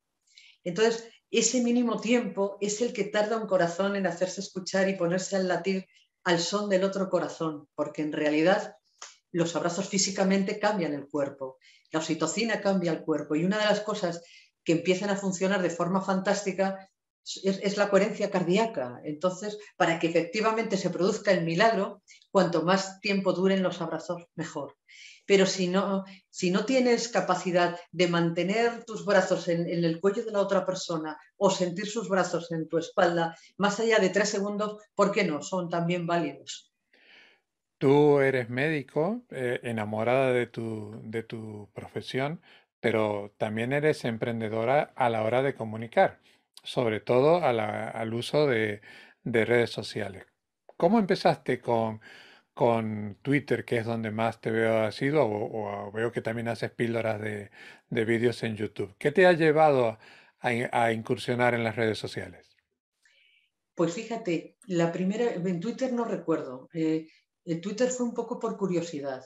[0.63, 5.35] Entonces, ese mínimo tiempo es el que tarda un corazón en hacerse escuchar y ponerse
[5.35, 5.85] al latir
[6.23, 8.75] al son del otro corazón, porque en realidad
[9.31, 11.57] los abrazos físicamente cambian el cuerpo,
[11.91, 14.21] la oxitocina cambia el cuerpo y una de las cosas
[14.63, 16.89] que empiezan a funcionar de forma fantástica
[17.43, 19.01] es, la coherencia cardíaca.
[19.03, 24.75] Entonces, para que efectivamente se produzca el milagro, cuanto más tiempo duren los abrazos, mejor.
[25.25, 30.31] Pero si no, si no tienes capacidad de mantener tus brazos en, el cuello de
[30.31, 34.81] la otra persona o sentir sus brazos en tu espalda más allá de tres segundos,
[34.95, 35.41] ¿por qué no?
[35.41, 36.71] Son también válidos.
[37.77, 42.41] Tú eres médico, eh, enamorada de tu, de tu profesión,
[42.79, 46.19] pero también eres emprendedora a la hora de comunicar
[46.63, 48.81] sobre todo al uso de,
[49.23, 50.25] redes sociales.
[50.79, 51.99] ¿Cómo empezaste con,
[53.21, 57.19] Twitter, que es donde más te veo así, o, o veo que también haces píldoras
[57.19, 57.49] de,
[58.05, 58.95] vídeos en YouTube?
[58.97, 59.99] ¿Qué te ha llevado
[60.39, 62.55] a, incursionar en las redes sociales?
[63.75, 66.69] Pues fíjate, la primera, en Twitter no recuerdo.
[66.71, 67.09] Eh,
[67.61, 69.21] Twitter fue un poco por curiosidad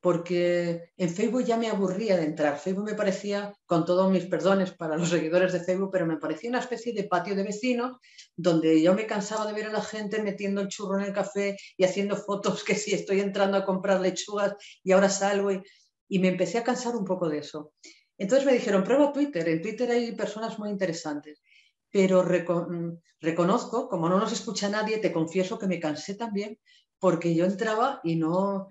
[0.00, 2.58] porque en Facebook ya me aburría de entrar.
[2.58, 6.50] Facebook me parecía, con todos mis perdones para los seguidores de Facebook, pero me parecía
[6.50, 7.96] una especie de patio de vecinos
[8.36, 11.56] donde yo me cansaba de ver a la gente metiendo el churro en el café
[11.76, 15.62] y haciendo fotos que si estoy entrando a comprar lechugas y ahora salgo y,
[16.08, 17.72] y me empecé a cansar un poco de eso.
[18.16, 21.42] Entonces me dijeron, prueba Twitter, en Twitter hay personas muy interesantes,
[21.90, 26.58] pero reconozco, como no nos escucha nadie, te confieso que me cansé también
[26.98, 28.68] porque yo entraba y no,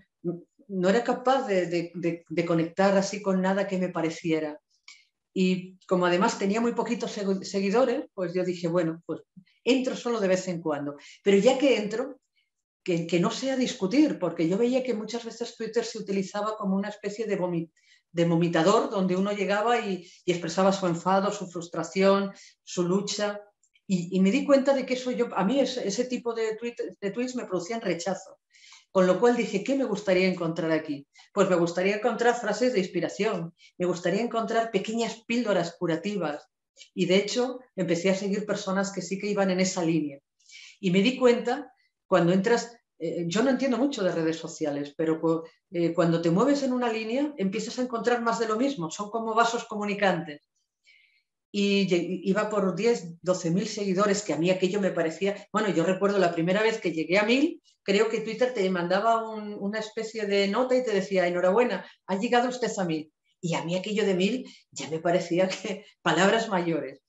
[0.67, 4.60] no era capaz de, conectar así con nada que me pareciera.
[5.34, 9.21] Y como además tenía muy poquitos seguidores, pues yo dije, bueno, pues
[9.63, 10.97] entro solo de vez en cuando.
[11.23, 12.19] Pero ya que entro,
[12.84, 16.89] que, no sea discutir, porque yo veía que muchas veces Twitter se utilizaba como una
[16.89, 17.69] especie de,
[18.12, 22.32] de vomitador, donde uno llegaba y, expresaba su enfado, su frustración,
[22.63, 23.41] su lucha.
[23.86, 26.58] Y, me di cuenta de que eso yo, a mí ese, tipo de,
[26.99, 28.39] de tweets me producían rechazo.
[28.91, 31.08] Con lo cual dije, ¿qué me gustaría encontrar aquí?
[31.34, 36.47] Pues me gustaría encontrar frases de inspiración, me gustaría encontrar pequeñas píldoras curativas.
[36.93, 40.19] Y de hecho, empecé a seguir personas que sí que iban en esa línea.
[40.80, 41.73] Y me di cuenta,
[42.06, 46.63] cuando entras, eh, yo no entiendo mucho de redes sociales, pero eh, cuando te mueves
[46.63, 50.47] en una línea, empiezas a encontrar más de lo mismo, son como vasos comunicantes
[51.52, 55.84] y iba por 10, 12 mil seguidores, que a mí aquello me parecía, bueno, yo
[55.86, 60.26] recuerdo la primera vez que llegué a mil, creo que Twitter te mandaba una especie
[60.26, 63.12] de nota y te decía, enhorabuena, ha llegado usted a mil.
[63.40, 67.02] Y a mí aquello de mil ya me parecía que palabras mayores.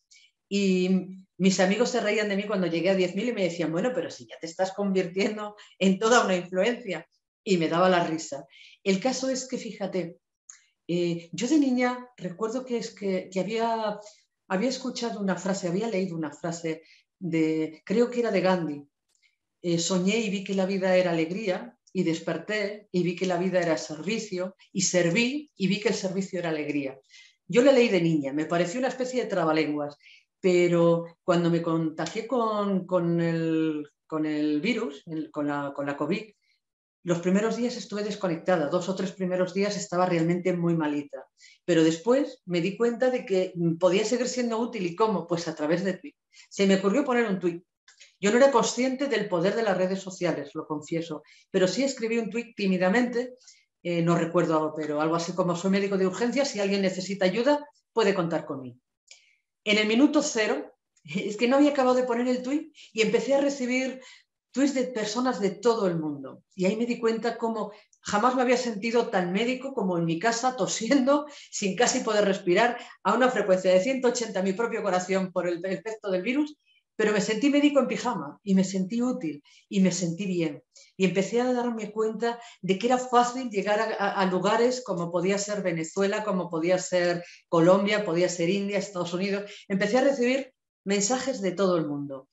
[0.48, 3.92] Y mis amigos se reían de mí cuando llegué a 10.000 y me decían, bueno,
[3.94, 7.06] pero si ya te estás convirtiendo en toda una influencia.
[7.44, 8.44] Y me daba la risa.
[8.82, 10.16] El caso es que, fíjate,
[10.88, 13.98] eh, yo de niña recuerdo que, es que, que había
[14.48, 16.82] había escuchado una frase, había leído una frase
[17.18, 18.88] de, creo que era de Gandhi.
[19.60, 23.38] Eh, soñé y vi que la vida era alegría y desperté y vi que la
[23.38, 26.98] vida era servicio y serví y vi que el servicio era alegría.
[27.46, 29.96] Yo la leí de niña, me pareció una especie de trabalenguas,
[30.40, 32.86] pero cuando me contagié con,
[33.20, 36.24] el, con el, virus, con, la, con la COVID,
[37.04, 41.26] los primeros días estuve desconectada, dos o tres primeros días estaba realmente muy malita,
[41.64, 45.54] pero después me di cuenta de que podía seguir siendo útil y cómo, pues a
[45.54, 46.20] través de Twitter.
[46.48, 47.62] Se me ocurrió poner un tweet.
[48.20, 52.18] Yo no era consciente del poder de las redes sociales, lo confieso, pero sí escribí
[52.18, 53.36] un tweet tímidamente,
[53.82, 57.64] eh, no recuerdo, pero algo así como soy médico de urgencia, si alguien necesita ayuda,
[57.92, 58.78] puede contar conmigo.
[59.64, 63.34] En el minuto cero, es que no había acabado de poner el tweet y empecé
[63.34, 64.00] a recibir
[64.52, 66.42] tweets de personas de todo el mundo.
[66.54, 70.18] Y ahí me di cuenta cómo jamás me había sentido tan médico como en mi
[70.18, 75.46] casa, tosiendo, sin casi poder respirar, a una frecuencia de 180 mi propio corazón por
[75.46, 76.56] el efecto del virus,
[76.96, 80.64] pero me sentí médico en pijama y me sentí útil y me sentí bien.
[80.96, 85.38] Y empecé a darme cuenta de que era fácil llegar a, a lugares como podía
[85.38, 89.48] ser Venezuela, como podía ser Colombia, podía ser India, Estados Unidos.
[89.68, 90.52] Empecé a recibir
[90.84, 92.28] mensajes de todo el mundo.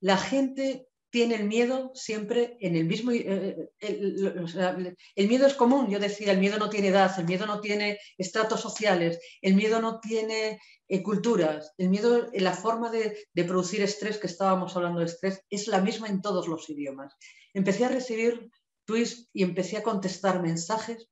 [0.00, 3.12] La gente tiene el miedo siempre en el mismo...
[3.12, 7.60] Eh, el, miedo es común, yo decía, el miedo no tiene edad, el miedo no
[7.60, 13.44] tiene estratos sociales, el miedo no tiene eh, culturas, el miedo, la forma de, de
[13.44, 17.14] producir estrés, que estábamos hablando de estrés, es la misma en todos los idiomas.
[17.54, 18.50] Empecé a recibir
[18.84, 21.08] tweets y empecé a contestar mensajes.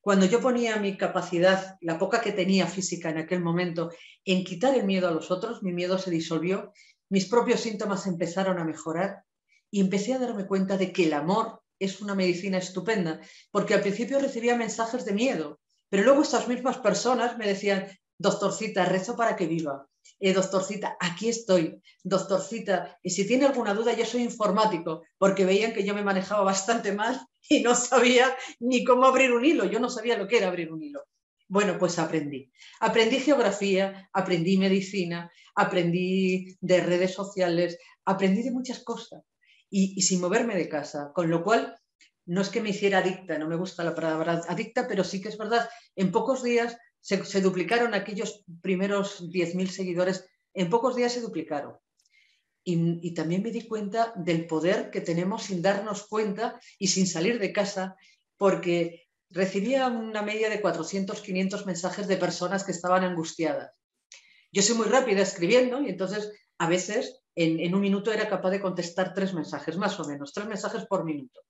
[0.00, 3.90] Cuando yo ponía mi capacidad, la poca que tenía física en aquel momento,
[4.24, 6.72] en quitar el miedo a los otros, mi miedo se disolvió,
[7.10, 9.24] mis propios síntomas empezaron a mejorar
[9.74, 13.80] y empecé a darme cuenta de que el amor es una medicina estupenda, porque al
[13.80, 15.58] principio recibía mensajes de miedo,
[15.88, 19.88] pero luego estas mismas personas me decían, doctorcita, rezo para que viva.
[20.20, 21.82] Eh, doctorcita, aquí estoy.
[22.04, 26.44] Doctorcita, y si tiene alguna duda, yo soy informático, porque veían que yo me manejaba
[26.44, 29.64] bastante mal y no sabía ni cómo abrir un hilo.
[29.64, 31.02] Yo no sabía lo que era abrir un hilo.
[31.48, 32.48] Bueno, pues aprendí.
[32.78, 39.24] Aprendí geografía, aprendí medicina, aprendí de redes sociales, aprendí de muchas cosas
[39.76, 41.76] y, sin moverme de casa, con lo cual
[42.26, 45.30] no es que me hiciera adicta, no me gusta la palabra adicta, pero sí que
[45.30, 51.20] es verdad, en pocos días se, duplicaron aquellos primeros 10.000 seguidores, en pocos días se
[51.20, 51.74] duplicaron.
[52.62, 57.40] Y, también me di cuenta del poder que tenemos sin darnos cuenta y sin salir
[57.40, 57.96] de casa,
[58.36, 63.82] porque recibía una media de 400, 500 mensajes de personas que estaban angustiadas.
[64.52, 68.60] Yo soy muy rápida escribiendo y entonces a veces en, un minuto era capaz de
[68.60, 71.40] contestar tres mensajes, más o menos, tres mensajes por minuto.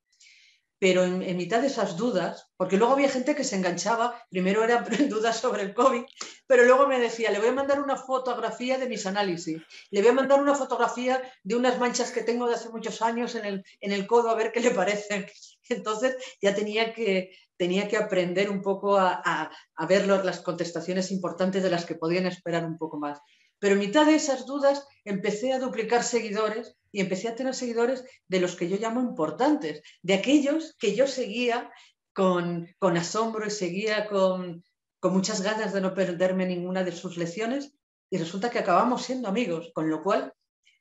[0.79, 4.85] Pero en, mitad de esas dudas, porque luego había gente que se enganchaba, primero eran
[5.09, 6.03] dudas sobre el COVID,
[6.47, 10.11] pero luego me decía, le voy a mandar una fotografía de mis análisis, le voy
[10.11, 13.65] a mandar una fotografía de unas manchas que tengo de hace muchos años en el,
[13.81, 15.27] en el codo a ver qué le parecen.
[15.71, 19.51] Entonces ya tenía que, tenía que aprender un poco a,
[19.89, 23.21] ver las contestaciones importantes de las que podían esperar un poco más.
[23.65, 28.05] Pero en mitad de esas dudas empecé a duplicar seguidores y empecé a tener seguidores
[28.29, 31.73] de los que yo llamo importantes, de aquellos que yo seguía
[32.13, 34.63] con, asombro y seguía con,
[35.01, 37.73] con muchas ganas de no perderme ninguna de sus lecciones
[38.11, 40.35] y resulta que acabamos siendo amigos, con lo cual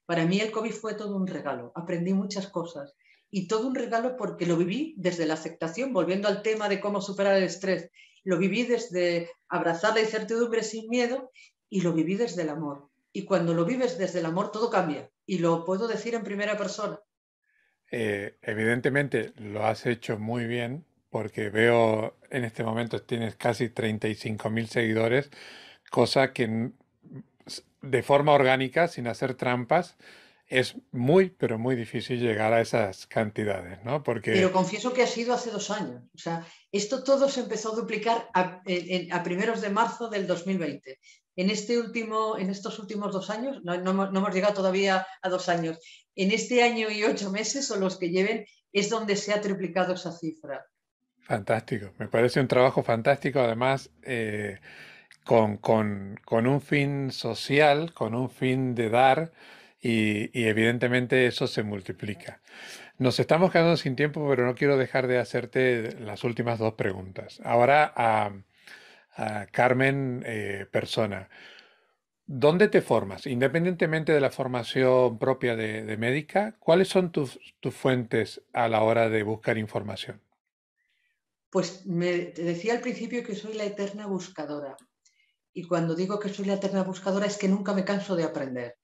[0.06, 2.96] para mí el COVID fue todo un regalo, aprendí muchas cosas
[3.32, 7.00] y todo un regalo porque lo viví desde la aceptación, volviendo al tema de cómo
[7.00, 7.90] superar el estrés,
[8.26, 11.32] lo viví desde abrazar la incertidumbre sin miedo
[11.74, 12.92] y lo viví desde el amor.
[13.12, 15.10] Y cuando lo vives desde el amor, todo cambia.
[15.26, 17.00] Y lo puedo decir en primera persona.
[17.90, 24.52] Eh, evidentemente lo has hecho muy bien, porque veo en este momento tienes casi 35
[24.52, 25.32] mil seguidores,
[25.90, 26.74] cosa que
[27.82, 29.98] de forma orgánica, sin hacer trampas,
[30.46, 34.04] es muy, pero muy difícil llegar a esas cantidades, ¿no?
[34.04, 34.34] Porque...
[34.34, 36.04] Pero confieso que ha sido hace dos años.
[36.14, 38.62] O sea, esto todo se empezó a duplicar a,
[39.12, 41.00] a primeros de marzo del 2020
[41.36, 45.80] en, este último, en estos últimos dos años, no, hemos llegado todavía a dos años,
[46.16, 49.94] en este año y ocho meses o los que lleven, es donde se ha triplicado
[49.94, 50.66] esa cifra.
[51.20, 54.60] Fantástico, me parece un trabajo fantástico, además, eh,
[55.24, 55.60] con,
[56.28, 59.32] un fin social, con un fin de dar,
[59.80, 62.42] y, y, evidentemente eso se multiplica.
[62.98, 67.42] Nos estamos quedando sin tiempo, pero no quiero dejar de hacerte las últimas dos preguntas.
[67.44, 67.94] Ahora,
[69.52, 71.30] Carmen eh, Persona.
[72.26, 73.28] ¿Dónde te formas?
[73.28, 77.40] Independientemente de la formación propia de, médica, ¿cuáles son tus,
[77.72, 80.22] fuentes a la hora de buscar información?
[81.50, 84.78] Pues me, te decía al principio que soy la eterna buscadora.
[85.54, 88.78] Y cuando digo que soy la eterna buscadora es que nunca me canso de aprender.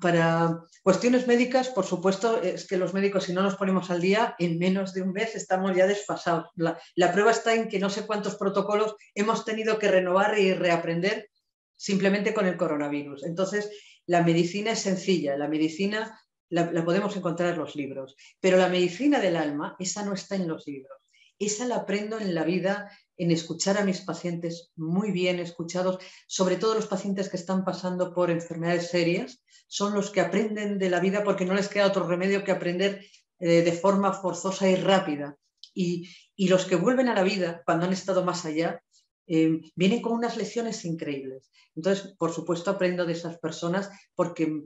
[0.00, 4.34] Para cuestiones médicas, por supuesto, es que los médicos, si no nos ponemos al día,
[4.38, 6.46] en menos de un mes estamos ya desfasados.
[6.54, 11.28] La, prueba está en que no sé cuántos protocolos hemos tenido que renovar y reaprender
[11.76, 13.24] simplemente con el coronavirus.
[13.24, 13.70] Entonces,
[14.06, 18.70] la medicina es sencilla, la medicina la, la, podemos encontrar en los libros, pero la
[18.70, 21.10] medicina del alma, esa no está en los libros.
[21.38, 26.56] Esa la aprendo en la vida, en escuchar a mis pacientes muy bien escuchados, sobre
[26.56, 31.00] todo los pacientes que están pasando por enfermedades serias, son los que aprenden de la
[31.00, 33.04] vida porque no les queda otro remedio que aprender
[33.40, 35.36] eh, de forma forzosa y rápida.
[35.74, 36.08] Y,
[36.48, 38.82] los que vuelven a la vida cuando han estado más allá,
[39.26, 41.50] eh, vienen con unas lecciones increíbles.
[41.74, 44.62] Entonces, por supuesto, aprendo de esas personas porque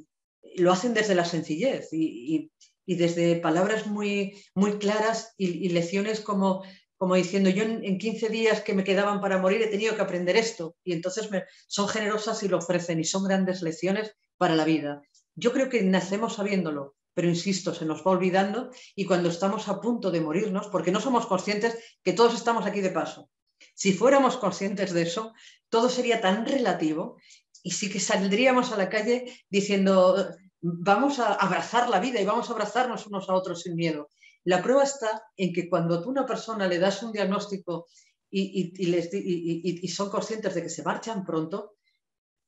[0.56, 2.50] lo hacen desde la sencillez y,
[2.86, 6.62] desde palabras muy, muy claras y, lecciones como
[7.02, 10.36] como diciendo, yo en, 15 días que me quedaban para morir he tenido que aprender
[10.36, 10.76] esto.
[10.84, 11.28] Y entonces
[11.66, 15.02] son generosas y lo ofrecen y son grandes lecciones para la vida.
[15.34, 19.80] Yo creo que nacemos sabiéndolo, pero insisto, se nos va olvidando y cuando estamos a
[19.80, 23.28] punto de morirnos, porque no somos conscientes que todos estamos aquí de paso.
[23.74, 25.32] Si fuéramos conscientes de eso,
[25.70, 27.16] todo sería tan relativo
[27.64, 30.28] y sí que saldríamos a la calle diciendo,
[30.60, 34.08] vamos a abrazar la vida y vamos a abrazarnos unos a otros sin miedo.
[34.44, 37.86] La prueba está en que cuando tú una persona le das un diagnóstico
[38.30, 41.76] y, son conscientes de que se marchan pronto,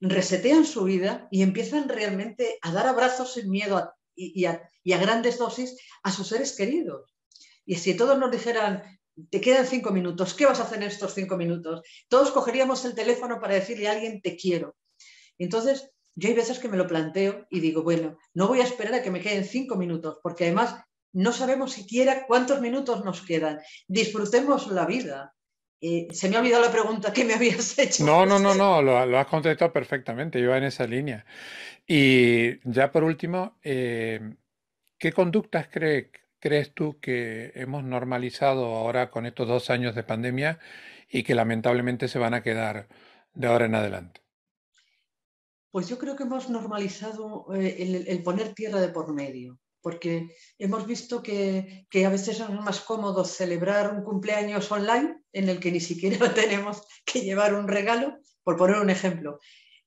[0.01, 5.77] resetean su vida y empiezan realmente a dar abrazos sin miedo y, a, grandes dosis
[6.03, 7.15] a sus seres queridos.
[7.65, 8.83] Y si todos nos dijeran,
[9.31, 11.83] te quedan cinco minutos, ¿qué vas a hacer en estos cinco minutos?
[12.09, 14.77] Todos cogeríamos el teléfono para decirle a alguien, te quiero.
[15.39, 18.95] Entonces, yo hay veces que me lo planteo y digo, bueno, no voy a esperar
[18.95, 20.77] a que me queden cinco minutos, porque además
[21.15, 23.61] no sabemos siquiera cuántos minutos nos quedan.
[23.89, 25.35] Disfrutemos la vida.
[25.81, 28.05] Eh, se me ha olvidado la pregunta que me habías hecho.
[28.05, 31.25] No, no, no, no, lo, has contestado perfectamente, iba en esa línea.
[31.87, 34.35] Y ya por último, eh,
[34.99, 40.59] ¿qué conductas crees tú que hemos normalizado ahora con estos dos años de pandemia
[41.09, 42.89] y que lamentablemente se van a quedar
[43.35, 44.23] de ahora en adelante?
[45.71, 50.87] Pues yo creo que hemos normalizado eh, el, poner tierra de por medio porque hemos
[50.87, 55.81] visto que, a veces es más cómodo celebrar un cumpleaños online en el que ni
[55.81, 59.39] siquiera tenemos que llevar un regalo, por poner un ejemplo,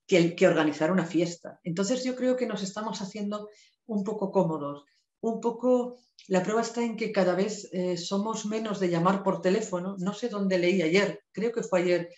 [0.06, 1.58] que, que organizar una fiesta.
[1.64, 3.48] Entonces yo creo que nos estamos haciendo
[3.86, 4.84] un poco cómodos,
[5.20, 9.40] un poco, la prueba está en que cada vez eh, somos menos de llamar por
[9.42, 12.08] teléfono, no sé dónde leí ayer, creo que fue ayer,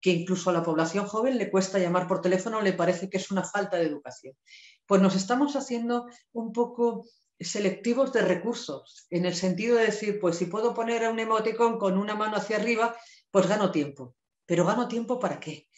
[0.00, 3.30] que incluso a la población joven le cuesta llamar por teléfono, le parece que es
[3.30, 4.34] una falta de educación.
[4.86, 7.04] Pues nos estamos haciendo un poco
[7.38, 11.98] selectivos de recursos, en el sentido de decir, pues si puedo poner un emoticón con
[11.98, 12.96] una mano hacia arriba,
[13.30, 14.16] pues gano tiempo.
[14.46, 15.68] Pero gano tiempo para qué?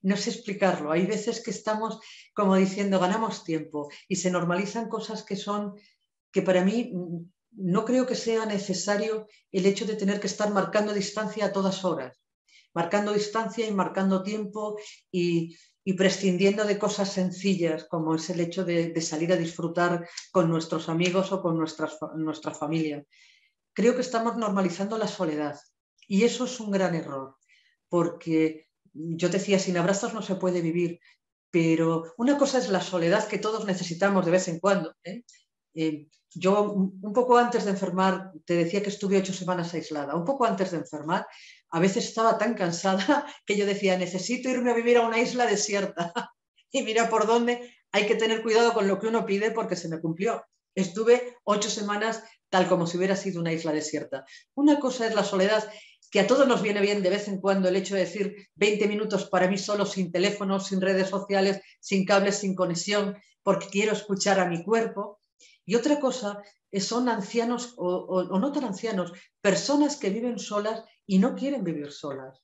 [0.00, 0.90] No sé explicarlo.
[0.90, 2.00] Hay veces que estamos
[2.34, 5.74] como diciendo, ganamos tiempo y se normalizan cosas que son,
[6.32, 6.92] que para mí
[7.52, 11.84] no creo que sea necesario el hecho de tener que estar marcando distancia a todas
[11.84, 12.18] horas,
[12.74, 14.78] marcando distancia y marcando tiempo
[15.10, 20.48] y, y prescindiendo de cosas sencillas como es el hecho de, salir a disfrutar con
[20.48, 23.04] nuestros amigos o con nuestra familia.
[23.72, 25.58] Creo que estamos normalizando la soledad
[26.06, 27.36] y eso es un gran error,
[27.88, 31.00] porque yo decía, sin abrazos no se puede vivir,
[31.50, 34.94] pero una cosa es la soledad que todos necesitamos de vez en cuando.
[35.04, 35.24] ¿eh?
[35.74, 40.24] Eh, yo un poco antes de enfermar, te decía que estuve ocho semanas aislada, un
[40.24, 41.26] poco antes de enfermar,
[41.72, 45.46] a veces estaba tan cansada que yo decía, necesito irme a vivir a una isla
[45.46, 46.12] desierta.
[46.70, 49.88] y mira por dónde hay que tener cuidado con lo que uno pide porque se
[49.88, 50.44] me cumplió.
[50.74, 54.24] Estuve ocho semanas tal como si hubiera sido una isla desierta.
[54.54, 55.70] Una cosa es la soledad,
[56.10, 58.86] que a todos nos viene bien de vez en cuando el hecho de decir 20
[58.86, 63.92] minutos para mí solo, sin teléfono, sin redes sociales, sin cables, sin conexión, porque quiero
[63.92, 65.18] escuchar a mi cuerpo.
[65.64, 66.42] Y otra cosa
[66.80, 72.42] son ancianos o, no tan ancianos, personas que viven solas y no quieren vivir solas.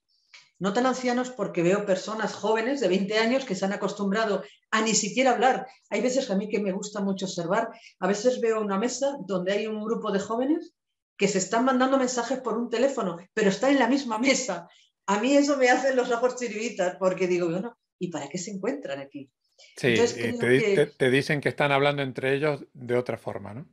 [0.61, 4.83] No tan ancianos porque veo personas jóvenes de 20 años que se han acostumbrado a
[4.83, 5.67] ni siquiera hablar.
[5.89, 9.53] Hay veces a mí que me gusta mucho observar, a veces veo una mesa donde
[9.53, 10.75] hay un grupo de jóvenes
[11.17, 14.69] que se están mandando mensajes por un teléfono, pero están en la misma mesa.
[15.07, 18.51] A mí eso me hace los ojos chiribitas porque digo, bueno, ¿y para qué se
[18.51, 19.31] encuentran aquí?
[19.77, 23.67] Sí, te, te, dicen que están hablando entre ellos de otra forma, ¿no?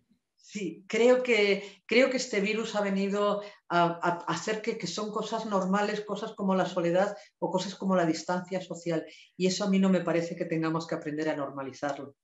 [0.55, 5.99] Sí, creo que, creo que este virus ha venido a, hacer que, son cosas normales,
[5.99, 9.05] cosas como la soledad o cosas como la distancia social.
[9.35, 12.15] Y eso a mí no me parece que tengamos que aprender a normalizarlo.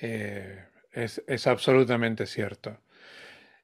[0.00, 2.78] Eh, es, absolutamente cierto.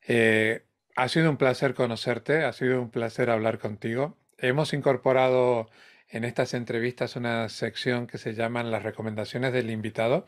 [0.09, 0.65] Eh,
[0.97, 4.17] ha sido un placer conocerte, ha sido un placer hablar contigo.
[4.37, 5.69] Hemos incorporado
[6.15, 10.27] en estas entrevistas una sección que se llaman las recomendaciones del invitado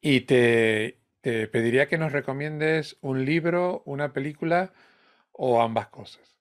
[0.00, 4.72] y te, te pediría que nos recomiendes un libro, una película
[5.30, 6.36] o ambas cosas.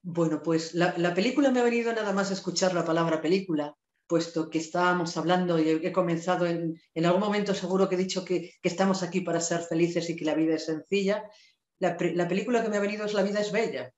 [0.00, 3.74] Bueno, pues la, película me ha venido nada más escuchar la palabra película,
[4.06, 8.52] puesto que estábamos hablando y he comenzado en, algún momento seguro que he dicho que,
[8.62, 11.24] estamos aquí para ser felices y que la vida es sencilla.
[11.80, 13.92] La, la película que me ha venido es La vida es bella.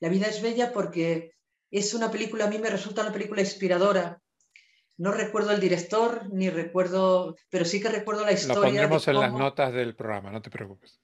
[0.00, 1.32] La vida es bella porque
[1.78, 4.20] es una película, a mí me resulta una película inspiradora,
[4.98, 8.54] no recuerdo el director, ni recuerdo, pero sí que recuerdo la historia.
[8.54, 11.00] Lo pondremos en las notas del programa, no te preocupes.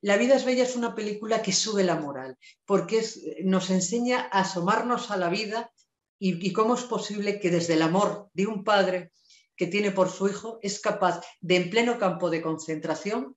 [0.00, 3.02] La vida es bella es una película que sube la moral, porque
[3.44, 5.70] nos enseña a asomarnos a la vida
[6.18, 9.12] y, cómo es posible que desde el amor de un padre
[9.54, 13.36] que tiene por su hijo es capaz de en pleno campo de concentración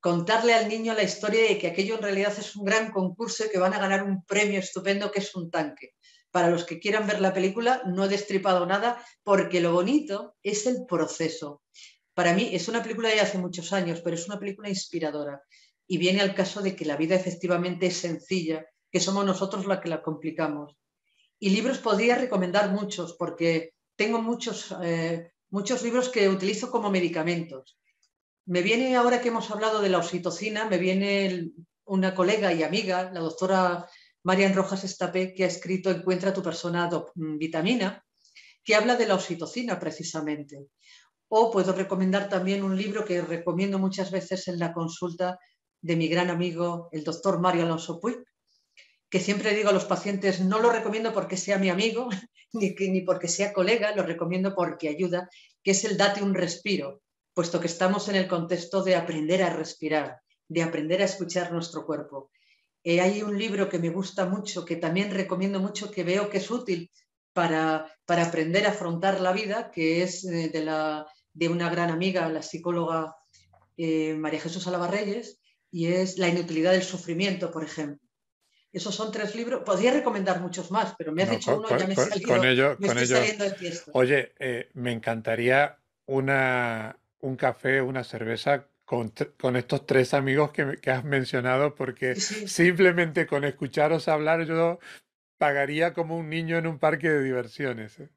[0.00, 3.50] contarle al niño la historia de que aquello en realidad es un gran concurso y
[3.50, 5.94] que van a ganar un premio estupendo que es un tanque.
[6.30, 10.66] Para los que quieran ver la película, no he destripado nada porque lo bonito es
[10.66, 11.62] el proceso.
[12.14, 15.42] Para mí es una película de hace muchos años, pero es una película inspiradora
[15.86, 19.80] y viene al caso de que la vida efectivamente es sencilla, que somos nosotros la
[19.80, 20.76] que la complicamos.
[21.40, 27.76] Y libros podría recomendar muchos porque tengo muchos, eh, muchos libros que utilizo como medicamentos.
[28.46, 31.50] Me viene, ahora que hemos hablado de la oxitocina, me viene
[31.86, 33.88] una colega y amiga, la doctora
[34.22, 38.04] Marian Rojas Estapé, que ha escrito Encuentra tu persona mm, vitamina,
[38.62, 40.68] que habla de la oxitocina precisamente.
[41.28, 45.38] O puedo recomendar también un libro que recomiendo muchas veces en la consulta
[45.80, 48.18] de mi gran amigo, el doctor Mario Alonso Puig,
[49.08, 52.08] que siempre digo a los pacientes, no lo recomiendo porque sea mi amigo,
[52.52, 55.28] ni, ni porque sea colega, lo recomiendo porque ayuda,
[55.62, 57.02] que es el date un respiro,
[57.32, 61.86] puesto que estamos en el contexto de aprender a respirar, de aprender a escuchar nuestro
[61.86, 62.30] cuerpo.
[62.82, 66.38] Eh, hay un libro que me gusta mucho, que también recomiendo mucho, que veo que
[66.38, 66.90] es útil
[67.32, 71.90] para, para aprender a afrontar la vida, que es eh, de, la, de una gran
[71.90, 73.16] amiga, la psicóloga
[73.76, 78.08] eh, María Jesús Alabarreyes, y es La inutilidad del sufrimiento, por ejemplo.
[78.72, 79.62] Esos son tres libros.
[79.64, 82.76] Podría recomendar muchos más, pero me has dicho uno y ya me, con, con ello,
[82.76, 83.16] con ello.
[83.92, 84.32] Oye,
[84.74, 85.76] me encantaría
[86.06, 92.16] una, un café, una cerveza con, con estos tres amigos que, que has mencionado, porque
[92.16, 94.80] simplemente con escucharos hablar yo
[95.38, 98.00] pagaría como un niño en un parque de diversiones.
[98.00, 98.08] ¿eh?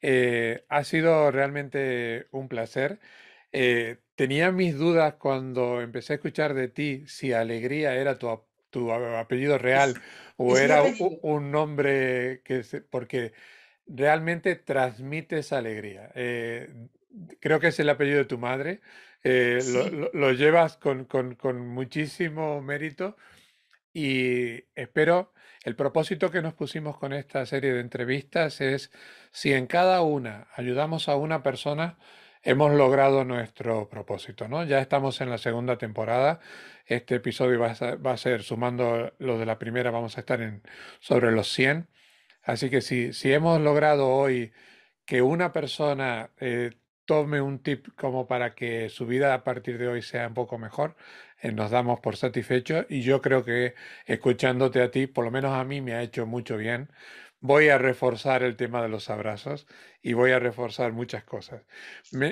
[0.00, 2.98] Eh, ha sido realmente un placer.
[3.52, 8.90] Eh, tenía mis dudas cuando empecé a escuchar de ti si Alegría era tu, tu
[8.90, 10.00] apellido real
[10.38, 12.62] o era un, nombre que...
[12.88, 13.34] porque
[13.86, 16.10] realmente transmites alegría.
[17.40, 18.80] Creo que es el apellido de tu madre.
[19.24, 23.16] lo, lo, llevas con, con, con muchísimo mérito
[23.92, 25.32] y espero,
[25.64, 28.92] el propósito que nos pusimos con esta serie de entrevistas es
[29.32, 31.98] si en cada una ayudamos a una persona,
[32.42, 34.64] hemos logrado nuestro propósito, ¿no?
[34.64, 36.40] Ya estamos en la segunda temporada.
[36.86, 37.72] Este episodio va
[38.12, 40.62] a, ser, sumando lo de la primera, vamos a estar en
[41.00, 41.88] sobre los 100.
[42.42, 44.52] Así que si, si hemos logrado hoy
[45.04, 46.72] que una persona eh,
[47.08, 50.58] tome un tip como para que su vida a partir de hoy sea un poco
[50.58, 50.94] mejor,
[51.40, 55.54] eh, nos damos por satisfechos y yo creo que escuchándote a ti, por lo menos
[55.54, 56.92] a mí me ha hecho mucho bien.
[57.40, 59.66] Voy a reforzar el tema de los abrazos
[60.02, 61.62] y voy a reforzar muchas cosas.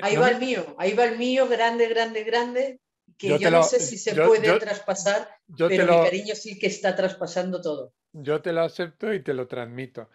[0.03, 2.79] ahí va el mío, ahí va el mío, grande, grande, grande,
[3.17, 7.61] que yo, no sé si se puede traspasar, pero mi cariño sí que está traspasando
[7.61, 7.93] todo.
[8.13, 10.07] Yo te lo acepto y te lo transmito.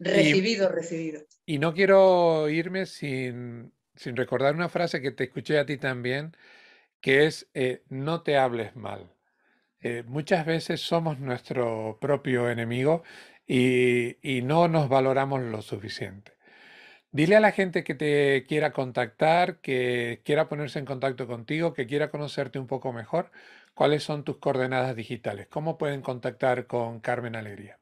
[0.00, 1.22] Recibido, recibido.
[1.46, 6.36] Y no quiero irme sin, sin recordar una frase que te escuché a ti también,
[7.00, 9.10] que es eh, no te hables mal.
[9.82, 13.04] Eh, muchas veces somos nuestro propio enemigo
[13.46, 16.32] y, no nos valoramos lo suficiente.
[17.12, 21.86] Dile a la gente que te quiera contactar, que quiera ponerse en contacto contigo, que
[21.86, 23.30] quiera conocerte un poco mejor,
[23.74, 27.78] cuáles son tus coordenadas digitales, cómo pueden contactar con Carmen Alegría.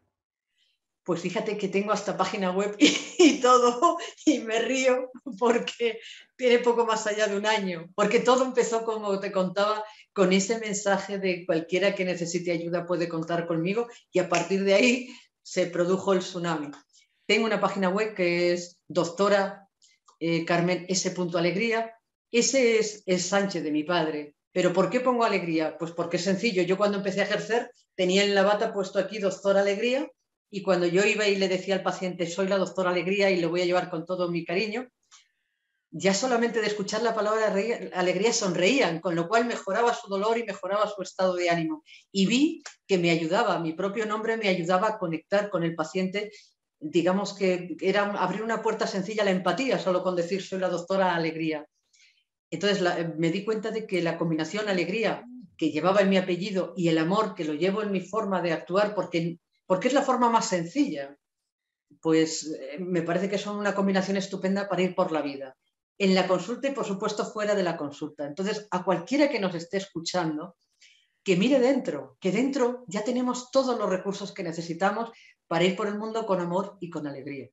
[1.05, 2.77] Pues fíjate que tengo hasta página web
[3.19, 5.99] y, todo y me río porque
[6.37, 10.59] tiene poco más allá de un año, porque todo empezó, como te contaba, con ese
[10.61, 15.09] mensaje de cualquiera que necesite ayuda puede contar conmigo y a partir de ahí
[15.43, 16.71] se produjo el tsunami.
[17.27, 19.69] Tengo una página web que es doctora
[20.21, 21.13] eh, Carmen S.
[21.35, 21.93] Alegría.
[22.31, 24.37] Ese es, es Sánchez de mi padre.
[24.53, 25.77] ¿Pero por qué pongo alegría?
[25.79, 26.63] Pues porque es sencillo.
[26.63, 30.09] Yo cuando empecé a ejercer tenía en la bata puesto aquí doctora alegría
[30.55, 33.49] y cuando yo iba y le decía al paciente, soy la doctora Alegría y lo
[33.49, 34.87] voy a llevar con todo mi cariño,
[35.91, 37.55] ya solamente de escuchar la palabra
[37.95, 41.83] alegría sonreían, con lo cual mejoraba su dolor y mejoraba su estado de ánimo.
[42.13, 46.31] Y vi que me ayudaba, mi propio nombre me ayudaba a conectar con el paciente.
[46.79, 50.69] Digamos que era abrir una puerta sencilla a la empatía, solo con decir soy la
[50.69, 51.67] doctora Alegría.
[52.51, 52.83] Entonces
[53.17, 55.25] me di cuenta de que la combinación alegría
[55.57, 58.53] que llevaba en mi apellido y el amor que lo llevo en mi forma de
[58.53, 59.39] actuar, porque
[59.73, 61.17] porque es la forma más sencilla.
[62.03, 65.57] Pues eh, me parece que son una combinación estupenda para ir por la vida.
[65.97, 68.27] En la consulta y, por supuesto, fuera de la consulta.
[68.27, 70.57] Entonces, a cualquiera que nos esté escuchando,
[71.25, 75.11] que mire dentro, que dentro ya tenemos todos los recursos que necesitamos
[75.47, 77.49] para ir por el mundo con amor y con alegría.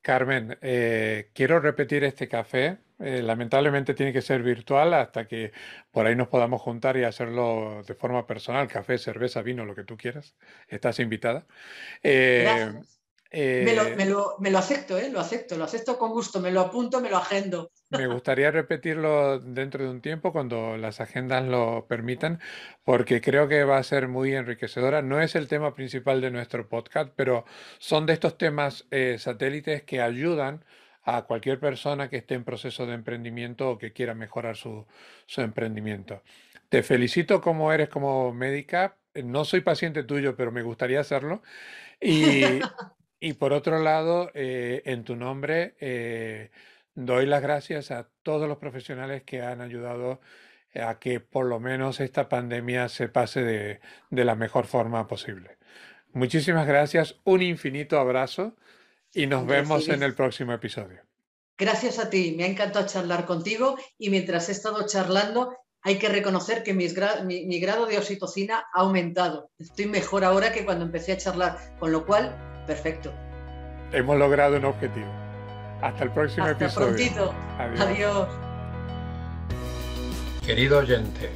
[0.00, 2.78] Carmen, eh, quiero repetir este café.
[3.02, 5.52] Eh, lamentablemente tiene que ser virtual hasta que
[5.90, 8.68] por ahí nos podamos juntar y hacerlo de forma personal.
[8.68, 10.34] Café, cerveza, vino, lo que tú quieras.
[10.68, 11.46] Estás invitada.
[12.02, 12.72] Eh,
[13.34, 13.74] eh, me,
[14.06, 15.08] lo, me, lo, acepto, ¿eh?
[15.08, 17.72] lo acepto, lo acepto con gusto, me lo apunto, me lo agendo.
[17.88, 22.40] Me gustaría repetirlo dentro de un tiempo cuando las agendas lo permitan,
[22.84, 25.00] porque creo que va a ser muy enriquecedora.
[25.00, 27.46] No es el tema principal de nuestro podcast, pero
[27.78, 30.62] son de estos temas eh, satélites que ayudan
[31.04, 34.86] a cualquier persona que esté en proceso de emprendimiento o que quiera mejorar su,
[35.26, 36.22] su emprendimiento.
[36.68, 38.96] Te felicito como eres como médica.
[39.14, 41.42] No soy paciente tuyo, pero me gustaría hacerlo.
[42.00, 42.42] Y,
[43.24, 46.50] Y por otro lado, eh, en tu nombre, eh,
[46.96, 50.20] doy las gracias a todos los profesionales que han ayudado
[50.74, 53.80] a que por lo menos esta pandemia se pase de,
[54.10, 55.56] de la mejor forma posible.
[56.12, 58.56] Muchísimas gracias, un infinito abrazo
[59.14, 61.00] y nos vemos en el próximo episodio.
[61.58, 66.08] Gracias a ti, me ha encantado charlar contigo y mientras he estado charlando hay que
[66.08, 69.50] reconocer que mi, grado de oxitocina ha aumentado.
[69.58, 72.36] Estoy mejor ahora que cuando empecé a charlar, con lo cual,
[72.66, 73.12] perfecto.
[73.92, 75.10] Hemos logrado un objetivo.
[75.82, 76.86] Hasta el próximo Hasta episodio.
[76.86, 77.34] Prontito.
[77.58, 77.80] Adiós.
[77.80, 78.28] Adiós.
[80.46, 81.30] Querido oyente,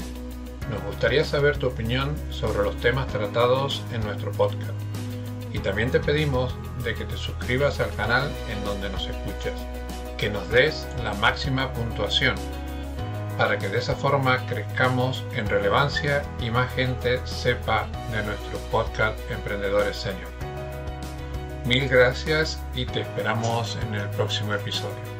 [0.70, 4.72] nos gustaría saber tu opinión sobre los temas tratados en nuestro podcast.
[5.56, 6.54] Y también te pedimos
[6.84, 9.54] de que te suscribas al canal en donde nos escuchas,
[10.18, 12.34] que nos des la máxima puntuación
[13.38, 19.18] para que de esa forma crezcamos en relevancia y más gente sepa de nuestro podcast
[19.30, 20.28] Emprendedores Senior.
[21.64, 25.15] Mil gracias y te esperamos en el próximo episodio.